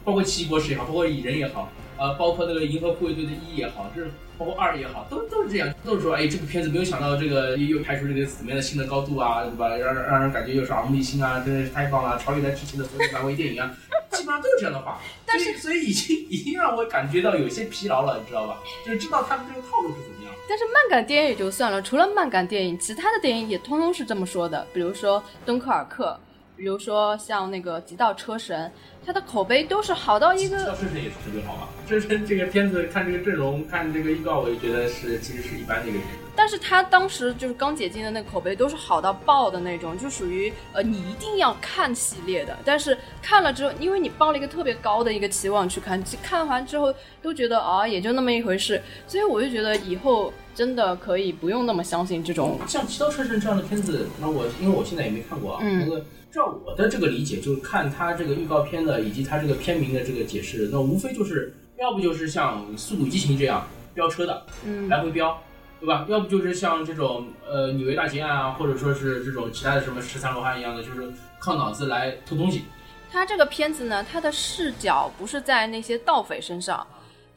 [0.03, 9.75] 包括奇异博士也好，包括蚁人也好，呃，包括那个银河护卫队的一也好，就是包括二也好，都都是这样，都是说，哎，这部片子没有想到这个又拍出这个怎么样的新的高度啊，对吧？
[9.75, 13.75] 让让人感觉又是耳目一新啊，真的是太棒了，超越了之前的所有漫威电影啊。
[14.11, 18.57] 基本上都是这样的话， 但是所以已经已经让我感觉到有些疲劳了，你知道吧？
[18.85, 20.33] 就是知道他们这个套路是怎么样。
[20.49, 24.65] 但是漫改电影也就算了，除了漫改电影，其他的电影也通通是这么说的。
[24.73, 26.17] 比如说《敦刻尔克》，
[26.57, 28.71] 比如说像那个《极道车神》，
[29.07, 30.57] 它的口碑都是好到一个。
[30.57, 31.69] 车神也是特别好啊！
[31.87, 36.25] 车神这个片子，看这个阵容，看这个预告，我就觉得是其实是一般的一个片子。
[36.35, 42.53] 但是他当时就是刚解禁的那个口碑都是好到爆的那种，就属于呃你一定要看系列的。
[42.65, 52.59] 但是看了之后，因为你抱了一个特别高的一个期望去看，看完之后都觉得啊也就那么一回事，所以我就觉得以后真的可以不用那么相信这种。
[52.67, 65.37] 像《极道车神》这样的片子，那我因为我现在也没看过啊，那个照我的这个理解，就是看他这个预告片的以及他这个片名的这个解释，那无非就是要不就是像《速度与激情》这样飙车的，嗯，来回飙。
[65.79, 66.07] 对吧？
[66.09, 71.07] 要不就是像这种呃纽约大劫案啊，或者说是这种其他的什么十三罗汉一样的，就是
[71.37, 72.63] 靠脑子来偷东西。
[73.11, 76.85] 他这个片子呢，他的视角不是在那些盗匪身上，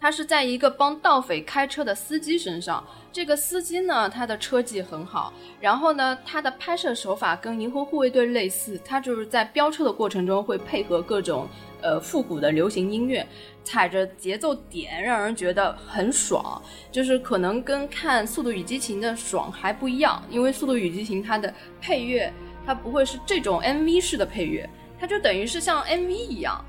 [0.00, 2.82] 他是在一个帮盗匪开车的司机身上。
[3.12, 11.48] 这个司机呢，他的车技很好，然后呢，他的拍摄手法跟《银河护卫队》类似，他就是在飙车的过程中会配合各种
[11.82, 13.26] 呃复古的流行音乐。
[13.62, 22.32] 踩着节奏点，让人觉得很爽，就是可能跟看《速度与激情》的爽还不一样，因为《速度与激情》它的配乐，
[22.64, 26.64] 它不会是这种 MV 式的配乐，它就等于是像 MV 一样。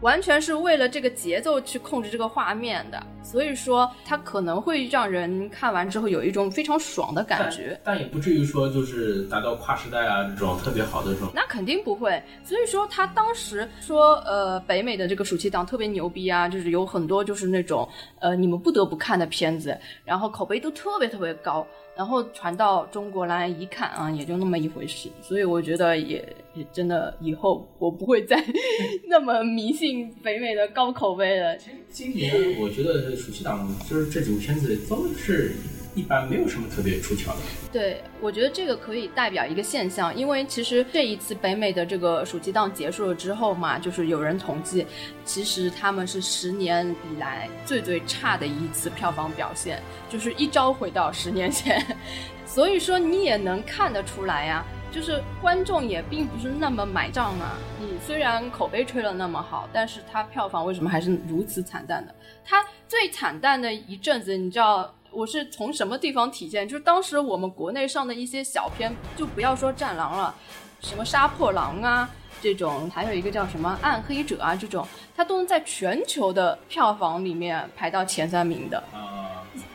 [0.00, 11.30] 完全是为了这个节奏去控制这个画面的，所以说它可能会让人看完之后有一种非常爽的感觉，但也不至于说就是达到跨时代啊这种特别好的这种。
[11.34, 12.22] 那肯定不会。
[12.44, 17.88] 所以说他当时说，呃，北美的这个暑期档特别牛逼啊，就是有很多就是那种
[18.20, 21.66] 呃你们不得不看的片子，然后口碑都特别特别高。
[21.96, 26.22] 然后传到中国来一看啊，也就那么一回事，所以我觉得也
[26.54, 28.44] 也真的以后我不会再
[29.08, 31.56] 那么迷信北美的高口碑了。
[31.56, 35.52] 其实今年我觉得暑期档就是这几部片子都是。
[35.96, 37.40] 一般没有什么特别出挑的。
[37.72, 44.86] 对，我觉得这个可以代表一个现象，因为其实这一次北美的这个暑期档结束了之后嘛，就是有人统计，
[45.24, 51.84] 其实他们是十年以来最最差的一次票房表现，就是一朝回到十年前。
[52.44, 57.58] 所以说你也能看得出来呀，就是观众也并不是那么买账啊。
[57.80, 62.14] 你虽然口碑吹了那么好，但是它票房为什么还是如此惨淡的？
[62.44, 64.92] 它最惨淡的一阵子，你知道？
[65.16, 66.68] 我是从什么地方体现？
[66.68, 70.34] 就是当时我们国内上的一些小片，就不要说《战狼》了，
[70.80, 72.06] 什么《杀破狼》啊
[72.42, 74.86] 这种，还有一个叫什么《暗黑者》啊这种，
[75.16, 78.84] 它都能在全球的票房里面排到前三名的。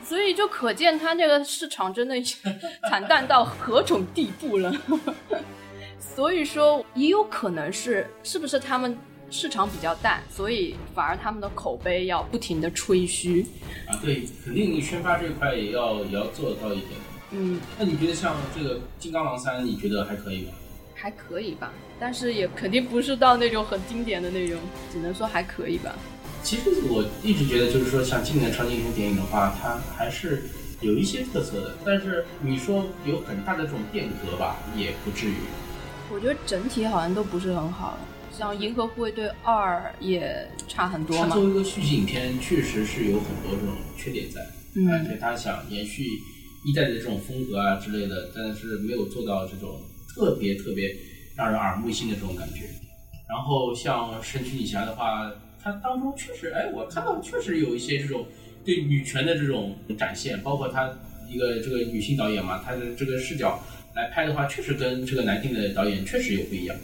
[0.03, 2.15] 所以就可见它这个市场真的
[2.87, 4.71] 惨淡到何种地步了。
[5.97, 8.95] 所以说，也有可能是是不是他们？
[9.31, 13.45] 市场比较淡，所以反而他们的口碑要不停的吹嘘。
[13.87, 16.91] 啊，对，肯定你宣发这一块也要也要做到一点。
[17.31, 20.51] 嗯，那你觉得像这个《金刚狼三》，你觉得还可以吗？
[20.93, 24.59] 还可以吧，但是也肯定不是到那种很经典的那种，
[24.91, 25.95] 只能说还可以吧。
[26.43, 30.43] 其实我一直觉得，就是说像今年的超级英雄电影的话，它还是
[30.81, 31.77] 有一些特色的。
[31.85, 35.35] 但是你说有很大的这种变革吧，也不至于。
[36.13, 37.97] 我觉得整体好像都不是很好。
[38.31, 41.27] 像《银河护卫队二》也差很多嘛。
[41.29, 44.41] 它作为一个续集影片，确实是有很多这种缺点在。
[44.75, 44.87] 嗯。
[44.89, 46.03] 而且他想延续
[46.65, 49.81] 一代的这种风格啊之类的，但是没有做到这种
[50.15, 50.95] 特别特别
[51.35, 52.69] 让人耳目一新的这种感觉。
[53.29, 58.25] 然后像《神奇女侠》的话，它当中确实，哎，我看到确实有一些这种
[58.65, 60.89] 对女权的这种展现，包括她
[61.29, 63.61] 一个这个女性导演嘛，她的这个视角
[63.95, 66.75] 来拍的话，确实跟这个男性的导演确实有不一样。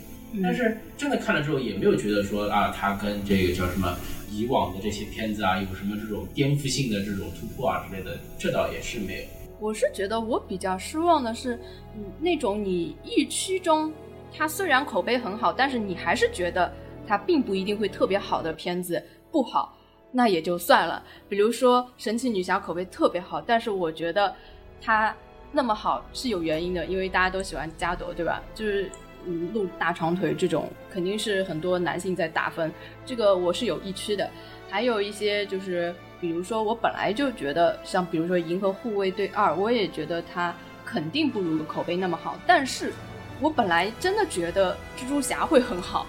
[0.43, 3.97] 但是真的看了之后，也没有觉得说啊，他跟这个叫什么
[4.29, 9.27] 以往的这些片子啊，有什么这种颠覆性的这种突破啊之类的，这倒也是没有。
[9.59, 11.55] 我是觉得我比较失望的是，
[11.95, 13.91] 嗯，那种你预期中，
[14.35, 16.71] 它虽然口碑很好，但是你还是觉得
[17.07, 19.01] 它并不一定会特别好的片子
[19.31, 19.75] 不好，
[20.11, 21.03] 那也就算了。
[21.27, 24.35] 比如说《神奇女侠》口碑特别好，但是我觉得
[24.81, 25.15] 它
[25.51, 28.43] 那么好是有原因的，因为大家都喜欢加朵，对吧？
[28.53, 28.91] 就是。
[29.53, 32.71] 露大长腿这种肯定是很多男性在打分，
[33.05, 34.29] 这个我是有预期的。
[34.69, 42.37] 还有一些就是，比如说我本来就觉得，像比如说《银河护卫队二》，我也觉得它肯定不如口碑那么好。
[42.45, 42.91] 但是
[43.39, 46.05] 我本来真的觉得蜘蛛侠会很好，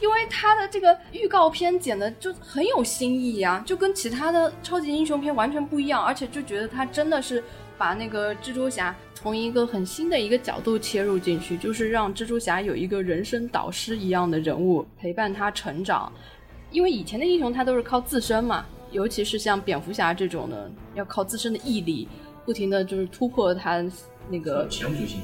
[0.00, 7.44] 因为它的这个预告片剪的就很有新意呀，就跟其他的超级英雄片完全不一样，而且就觉得它真的是
[7.78, 8.92] 把那个蜘蛛侠。
[9.26, 16.12] 从一个很新的一个角度切入进去，就是让蜘蛛侠有一个人生导师一样的人物陪伴他成长。
[16.70, 22.06] 因为以前的英雄他都是靠自身嘛，尤其是像蝙蝠侠这种的，要靠自身的毅力，
[22.44, 23.84] 不停的就是突破他
[24.30, 24.68] 那个。
[24.68, 25.20] 前无就行。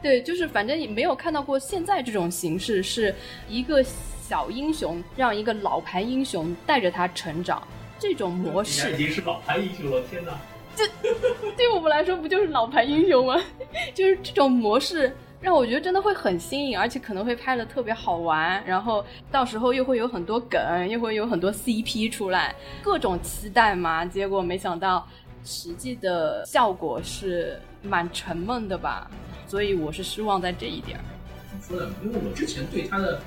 [0.00, 3.12] 对，就是反正也没有看到过现在这种形式，是
[3.48, 7.66] 一个小英雄让一个老牌英雄带着他成长，
[7.98, 10.38] 这种模式已经是老牌英雄了，天哪！
[10.76, 10.86] 这
[11.56, 13.40] 对我们来说不就是老牌英雄吗？
[13.94, 24.04] 就是这种模式让我觉得真的会很新颖，而且可能会拍的特别好玩，然后到时候又会有很多梗，又会有很多 CP 出来，各种期待嘛。
[24.04, 25.06] 结果没想到
[25.44, 29.10] 实际的效果是蛮沉闷的吧，
[29.46, 30.98] 所以我是失望在这一点。
[31.50, 31.94] 怎么说呢？
[32.04, 33.20] 因为我之前对他的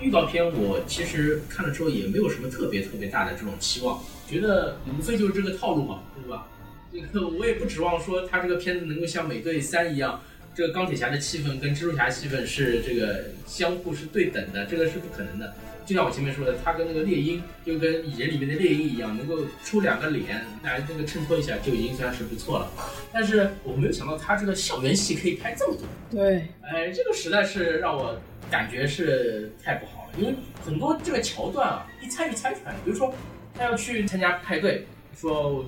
[0.00, 3.98] 预告片，我其实看了之后也没有什么特别特别大的这种期望，
[4.28, 6.46] 觉得无非就是这个套路嘛，对吧？
[6.94, 10.22] 这 个我也不指望说他这个片子能够像美队三一样，
[10.54, 15.52] 这个钢铁侠的气氛跟蜘蛛侠气氛是这个相互是对等的，这个是不可能的。
[15.84, 22.72] 就像我前面说的，他跟那个猎鹰，就跟蚁人里面的猎鹰一样，能够出两个脸来那个衬托一下，就已经算是不错了。
[23.12, 25.84] 但是我没有想到他这个校园戏可以拍这么多。
[26.10, 28.18] 对，哎，这个实在是让我
[28.50, 30.34] 感觉是太不好了，因为
[30.64, 32.78] 很多这个桥段啊，一猜就猜出来了。
[32.84, 33.12] 比如说
[33.54, 34.86] 他要去参加派对，
[35.20, 35.66] 说。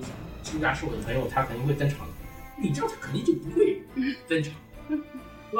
[0.51, 2.13] 朱家是我的朋友，他肯定会登场的。
[2.59, 3.83] 你知道他肯定就不会
[4.27, 4.53] 登场，
[4.87, 4.97] 对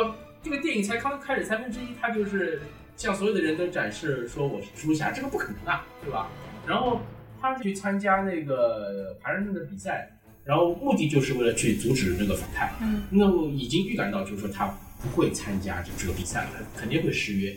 [0.04, 0.16] 吧？
[0.42, 2.62] 这个电影才刚开始三分之一，他就是
[2.96, 6.30] 向所有的人都展示说我是蜘蛛侠，这个不可能啊，对吧？
[6.66, 7.02] 然后
[7.40, 10.10] 他去参加那个爬山的比赛，
[10.44, 12.74] 然后目的就是为了去阻止那个反派。
[12.82, 14.68] 嗯，那我已经预感到，就是说他
[15.02, 17.52] 不会参加这这个比赛了，肯定会失约，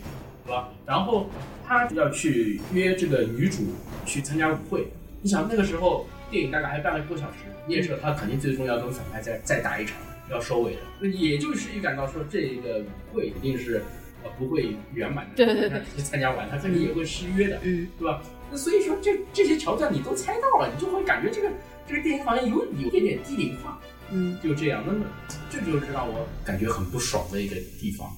[0.45, 0.69] 对吧？
[0.85, 1.31] 然后
[1.67, 3.69] 他要去约这个女主
[4.05, 4.89] 去参加舞会，
[5.23, 6.07] 你想那个时候。
[6.31, 9.97] 电影大概还半个多小时，你也知道他肯定最终要跟反派再再打一场，
[10.31, 10.81] 要收尾的。
[11.01, 13.83] 那也就是预感到说这个舞会一定是
[14.23, 18.23] 呃不会圆满的，对对对，去参加完他肯定也会失约的，嗯，对吧？
[18.51, 21.51] 那所以说这这些桥段你都猜到了，你就会感觉这个
[21.87, 23.81] 这个电影好像有有点点低龄化，
[24.11, 24.85] 嗯，就这样。
[24.87, 25.05] 那么
[25.51, 28.09] 这就是让我感觉很不爽的一个地方。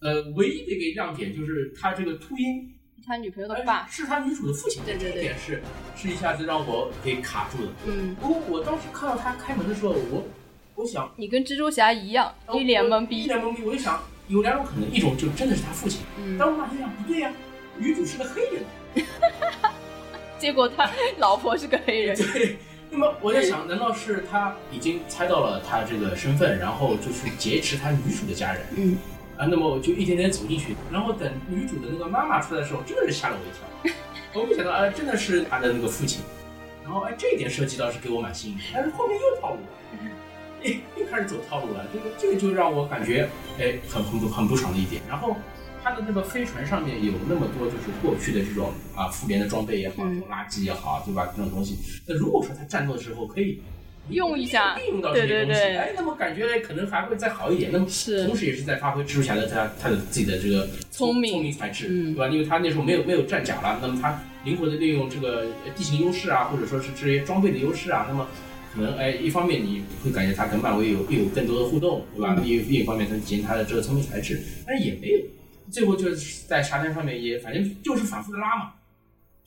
[0.00, 2.73] 呃，唯一的一个亮点就是他这个秃鹰。
[3.06, 5.62] 他女朋友的爸是他女主的父亲，对对对，点是
[5.96, 7.72] 是一下子让我给卡住的。
[7.86, 10.24] 嗯，不过我当时看到他开门的时候，我
[10.74, 13.62] 我想你跟蜘蛛侠一样，一脸懵逼，一脸懵逼。
[13.62, 17.30] 我就想有两种可能，一种就真的是他父亲，嗯，但我马上想不对呀，
[17.76, 19.06] 女主是个黑人，
[20.38, 22.16] 结果他老婆是个黑人。
[22.16, 22.56] 对，
[22.90, 28.62] 那么我在想，难道是他已经猜到了他这个身份，然后就去劫持他女主的家人？
[28.76, 28.96] 嗯。
[29.36, 33.94] 啊，那么我就一点点走进去，然后等女主的那个妈妈出来的时候，真的是吓了我一跳。
[34.40, 36.22] 我没想到，哎，真的是她的那个父亲。
[36.82, 40.10] 然后，哎，这一点设计倒是给我蛮新颖，但是后面又套路了，
[40.62, 41.84] 哎，又开始走套路了。
[41.92, 43.28] 这个，这个就让我感觉，
[43.58, 45.02] 哎，很很不很不爽的一点。
[45.08, 45.36] 然后，
[45.82, 51.32] 他的那个飞船上面有那么多就是过去的这种啊复联的装备也好，这种垃圾也好，对吧？
[51.36, 51.78] 这种东西。
[52.06, 53.62] 那如果说他战斗的时候可以。
[54.10, 57.70] 用一下，利用到这些东西，哎，那么感觉可能还会再好一点。
[57.72, 62.28] 那么是，同时也是在发挥蜘蛛侠的他他的自己的这个聪明聪明才智，对吧？
[62.28, 68.28] 因为他那时候没有没有战甲了，那么他灵活的利用这个地形优势啊，或者说是这些装备的优势啊，那么
[68.74, 72.36] 可能哎，一方面你会感觉他跟漫威有有更多的互动，对吧？
[72.44, 75.20] 另另一方面，他体现他的这个聪明才智，但是也没有，
[75.70, 78.72] 最后就是在沙滩上面也反正就是反复的拉嘛。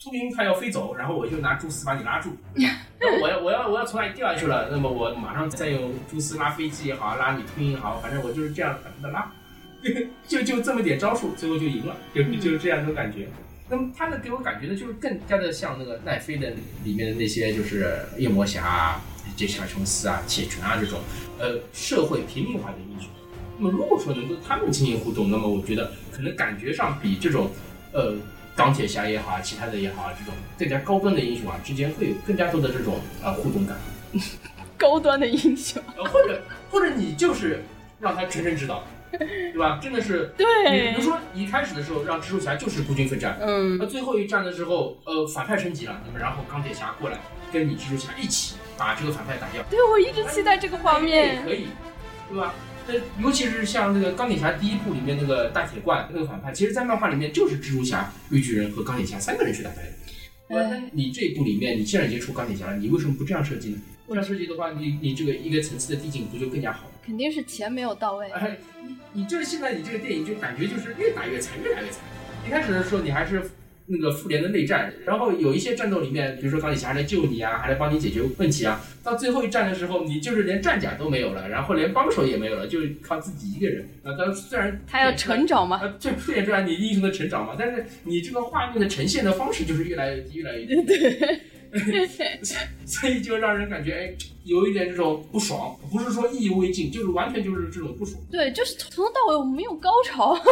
[0.03, 2.29] 秃鹰它要飞走，然后我就拿蛛丝把你拉住。
[2.99, 4.69] 那我要我要我要从那里掉下去了？
[4.71, 9.31] 那么我马上再用蛛丝拉飞机也好，拉你秃鹰也好，反正我就是这样反复的拉，
[10.27, 13.27] 就就这么点招数，最后就赢了，就就是这样一种感觉。
[13.69, 16.51] 那么他的给我感觉呢，就是更加的像那个奈飞的
[16.83, 19.01] 里面的那些，就是夜魔侠啊、
[19.35, 20.99] 杰西卡琼斯啊、铁拳啊这种，
[21.37, 23.09] 呃，社会平民化的英雄。
[23.57, 27.49] 那么如果说能跟他们进行互动，那么我觉得可能感觉上比这种，
[27.93, 28.15] 呃。
[28.57, 33.77] 钢铁侠也好啊，其他的也好啊，这种更加高端的英雄啊，之间会有更加多的这种啊互动感。
[34.77, 37.63] 高端的英雄，或者或者你就是
[37.99, 39.79] 让他全程指导，对吧？
[39.81, 40.45] 真的是对。
[40.69, 47.17] 你比如说一开始的时候让蜘蛛侠就是孤军奋战，嗯，那最后一战的时候，呃，反派升级了，那么然后钢铁侠过来
[47.51, 49.63] 跟你蜘蛛侠一起把这个反派打掉。
[49.69, 51.43] 对，我一直期待这个画面。
[51.43, 51.67] 可以，
[52.29, 52.53] 对吧？
[52.87, 59.91] 呃，尤其是像那个钢铁侠第一部里面那个大铁罐那个反派，其实，在漫画里面就是蜘蛛侠、绿巨人和钢铁侠三个人去打败的。
[60.49, 63.77] 那你这一部里面，你既然已经出钢铁侠了，你为什么不这样设计呢？
[64.07, 66.89] 这样设计的话，你你这个一个层次的递进不就更加好？
[67.05, 68.29] 肯定是钱没有到位。
[68.31, 68.57] 哎，
[69.11, 71.99] 你这现在你这个电影就感觉就是越打越惨，越打越惨。
[72.47, 73.49] 一开始的时候你还是。
[73.87, 78.81] 那个复联的内战，然后有一些战斗里面，比如说钢铁侠来救你啊，还来帮你解决问题啊。
[79.03, 83.87] 到最后一战的时候，你就是连战甲都没有了，然后连帮手也没有了，就靠自己一个人。
[84.03, 87.55] 啊，当然虽然他要成长嘛，就凸显出来你英雄的成长嘛。
[87.57, 90.75] 但是你这个画面的呈现的方式就是越来越低，越来越低。
[91.69, 92.07] 对，
[92.85, 94.15] 所以就让人感觉哎，
[94.45, 98.21] 有一点这种不爽，不是说意犹未尽，就是完全就是这种不爽。
[98.31, 100.37] 对，就是从头到尾我们没有高潮。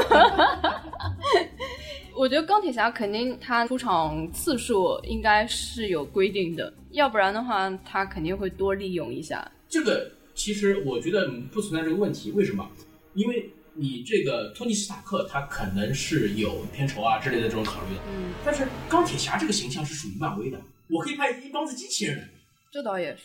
[2.16, 9.52] 我觉得钢铁侠肯定他出场次数应该是有规定的，要不然的话他肯定会多利用一下。
[9.68, 12.66] 这个其实我觉得不存在这个问题，为什么？
[13.14, 22.30] 因为你这个托尼斯塔克他可能是有片酬啊之类的这种考虑的，嗯，但是钢铁侠这个形象是属于漫威的，我可以派一帮子机器人。
[22.72, 23.24] 这倒也是。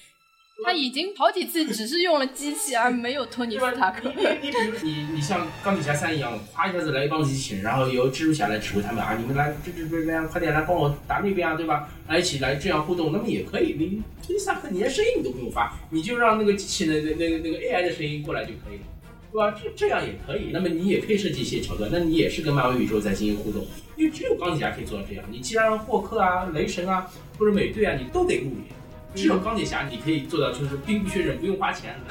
[0.64, 4.12] 他已经好几次只是用了机器，而没有托尼斯塔克。
[4.16, 11.88] 你你比如你你像钢铁侠三一样，咵一下子来一帮机器人，然后由蜘蛛侠来指挥他们啊，你们来这这这这快点来帮我打那边啊，对吧？
[12.08, 13.74] 来一起来这样互动，那么也可以。
[13.78, 18.84] 你托尼斯塔克你连声音你都不用发，你就让那个机器人的那个那个 AI 的声音过来就可以了，
[19.32, 19.58] 对吧？
[19.62, 20.50] 这这样也可以。
[20.52, 23.66] 那么你也可以设计一些桥段，那你也是跟漫威宇宙在进行互动，
[23.96, 25.24] 因为只有钢铁侠可以做到这样。
[25.30, 27.08] 你既然霍克啊、雷神啊
[27.38, 28.79] 或者美队啊，你都得露脸。
[29.14, 31.94] 只有钢铁侠你可以做到，就是兵不血刃，不用花钱。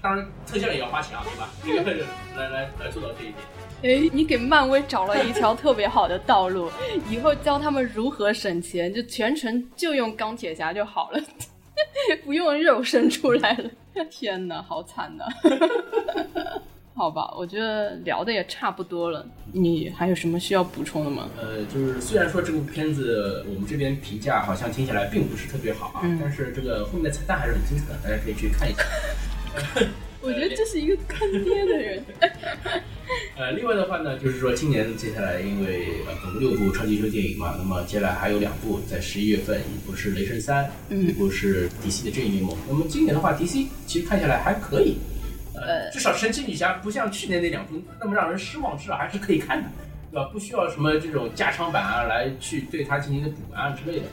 [0.00, 1.48] 当然，特效也要花钱啊，对吧？
[1.84, 2.04] 这个
[2.36, 3.36] 来来来做到这一点。
[3.82, 6.70] 哎，你给漫威找了一条特别好的道路，
[7.10, 11.20] 以后教他们如何省钱，就全程就用钢铁侠就好了，
[12.24, 13.70] 不用肉身出来了。
[14.10, 15.24] 天哪，好惨呐！
[16.94, 21.28] 好吧，我觉得聊的也差不多了，你还有什么需要补充的吗？
[21.40, 28.82] 呃，就是虽然说这部片子我们这边评价好像听起来并不是特别好啊，嗯但是这个后面的彩蛋还是很精彩的，大家可以去看一下。
[30.20, 32.04] 我觉得这是一个坑爹的人。
[33.36, 42.56] 呃，另外的话呢，就是说今年接下来因为呃总共六部超级英雄电影嘛，那么接下来还有两部在十一月份，一部是雷神三，嗯一部是 DC 的正义联盟。
[42.68, 44.98] 那么今年的话，DC 其实看下来还可以，
[45.54, 49.68] 呃，至少神奇女侠不像去年那两部那么让人失望，至少还是可以看的，
[50.10, 50.28] 对吧？
[50.32, 54.06] 不需要什么这种加长版啊来去对它进行的补完啊之类的。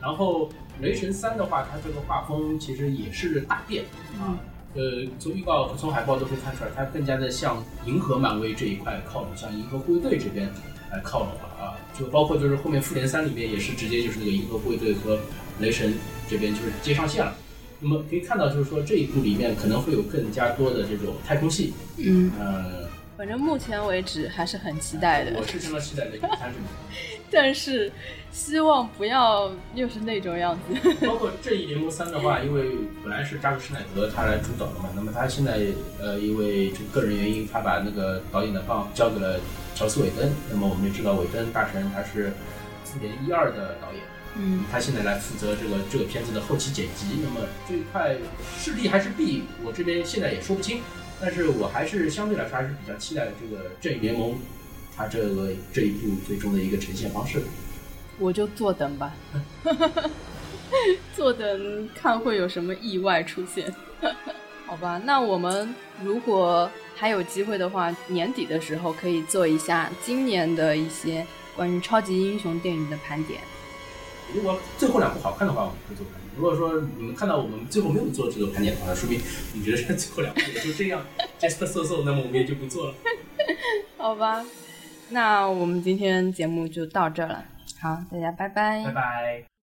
[0.00, 0.50] 然后
[0.80, 3.84] 雷神三的话，它这个画风其实也是大变
[4.18, 4.38] 啊。
[4.74, 10.48] 呃，从预告和从海报都可以看出来，它更加的向银河漫威这一块靠拢，向银河护卫队这边
[10.92, 11.74] 来靠拢了啊。
[11.98, 15.18] 就包括就是后面复联三里面也是直接就是那个银河护卫队和
[15.60, 15.94] 雷神
[16.28, 17.34] 这边就是接上线了。
[17.80, 26.26] 那么可以看到，就是说这一部里面可能会有更加多的这种太空戏，嗯，呃，反正目前为止还是很期待的我，是相当期待这部。
[27.28, 27.90] 但是
[28.30, 30.94] 希望不要又是那种样子。
[31.04, 32.70] 包括正义联盟三的话，因为
[33.02, 35.66] 本来是扎克施耐德他来主导的嘛，那么他现在
[36.00, 39.40] 呃因为这个个人原因，他把那个导演的棒交给了
[39.74, 40.32] 乔斯韦登。
[40.48, 42.32] 那么我们也知道韦登大神他是
[42.84, 44.00] 四点一二的导演，
[44.38, 47.06] 嗯，他现在来负责这个这个片子的后期剪辑。
[47.22, 48.16] 那么这一块
[48.58, 50.80] 是利还是弊，我这边现在也说不清。
[51.20, 54.34] 但是我还是相对来说还是比较期待这个正义联盟，
[54.94, 57.40] 它这个这一部最终的一个呈现方式。
[58.18, 59.14] 我就坐等吧，
[61.16, 63.74] 坐等看会有什么意外出现。
[64.66, 73.40] 好吧，那我们如果还有机会的话，年底的时候可以做一下今年的一些关于超级英雄电影的盘点。
[74.34, 76.26] 如果最后两部好看的话，我们会做盘点。
[76.36, 79.20] 如果说你们看到我们最后没有做这个盘点的话，说明
[79.54, 81.02] 你觉得这最后两部也就这样
[81.40, 82.94] ，just so so，那么我们也就不做了。
[83.96, 84.44] 好吧，
[85.10, 87.44] 那我们今天节目就到这儿了。
[87.80, 89.55] 好，大家拜拜拜拜。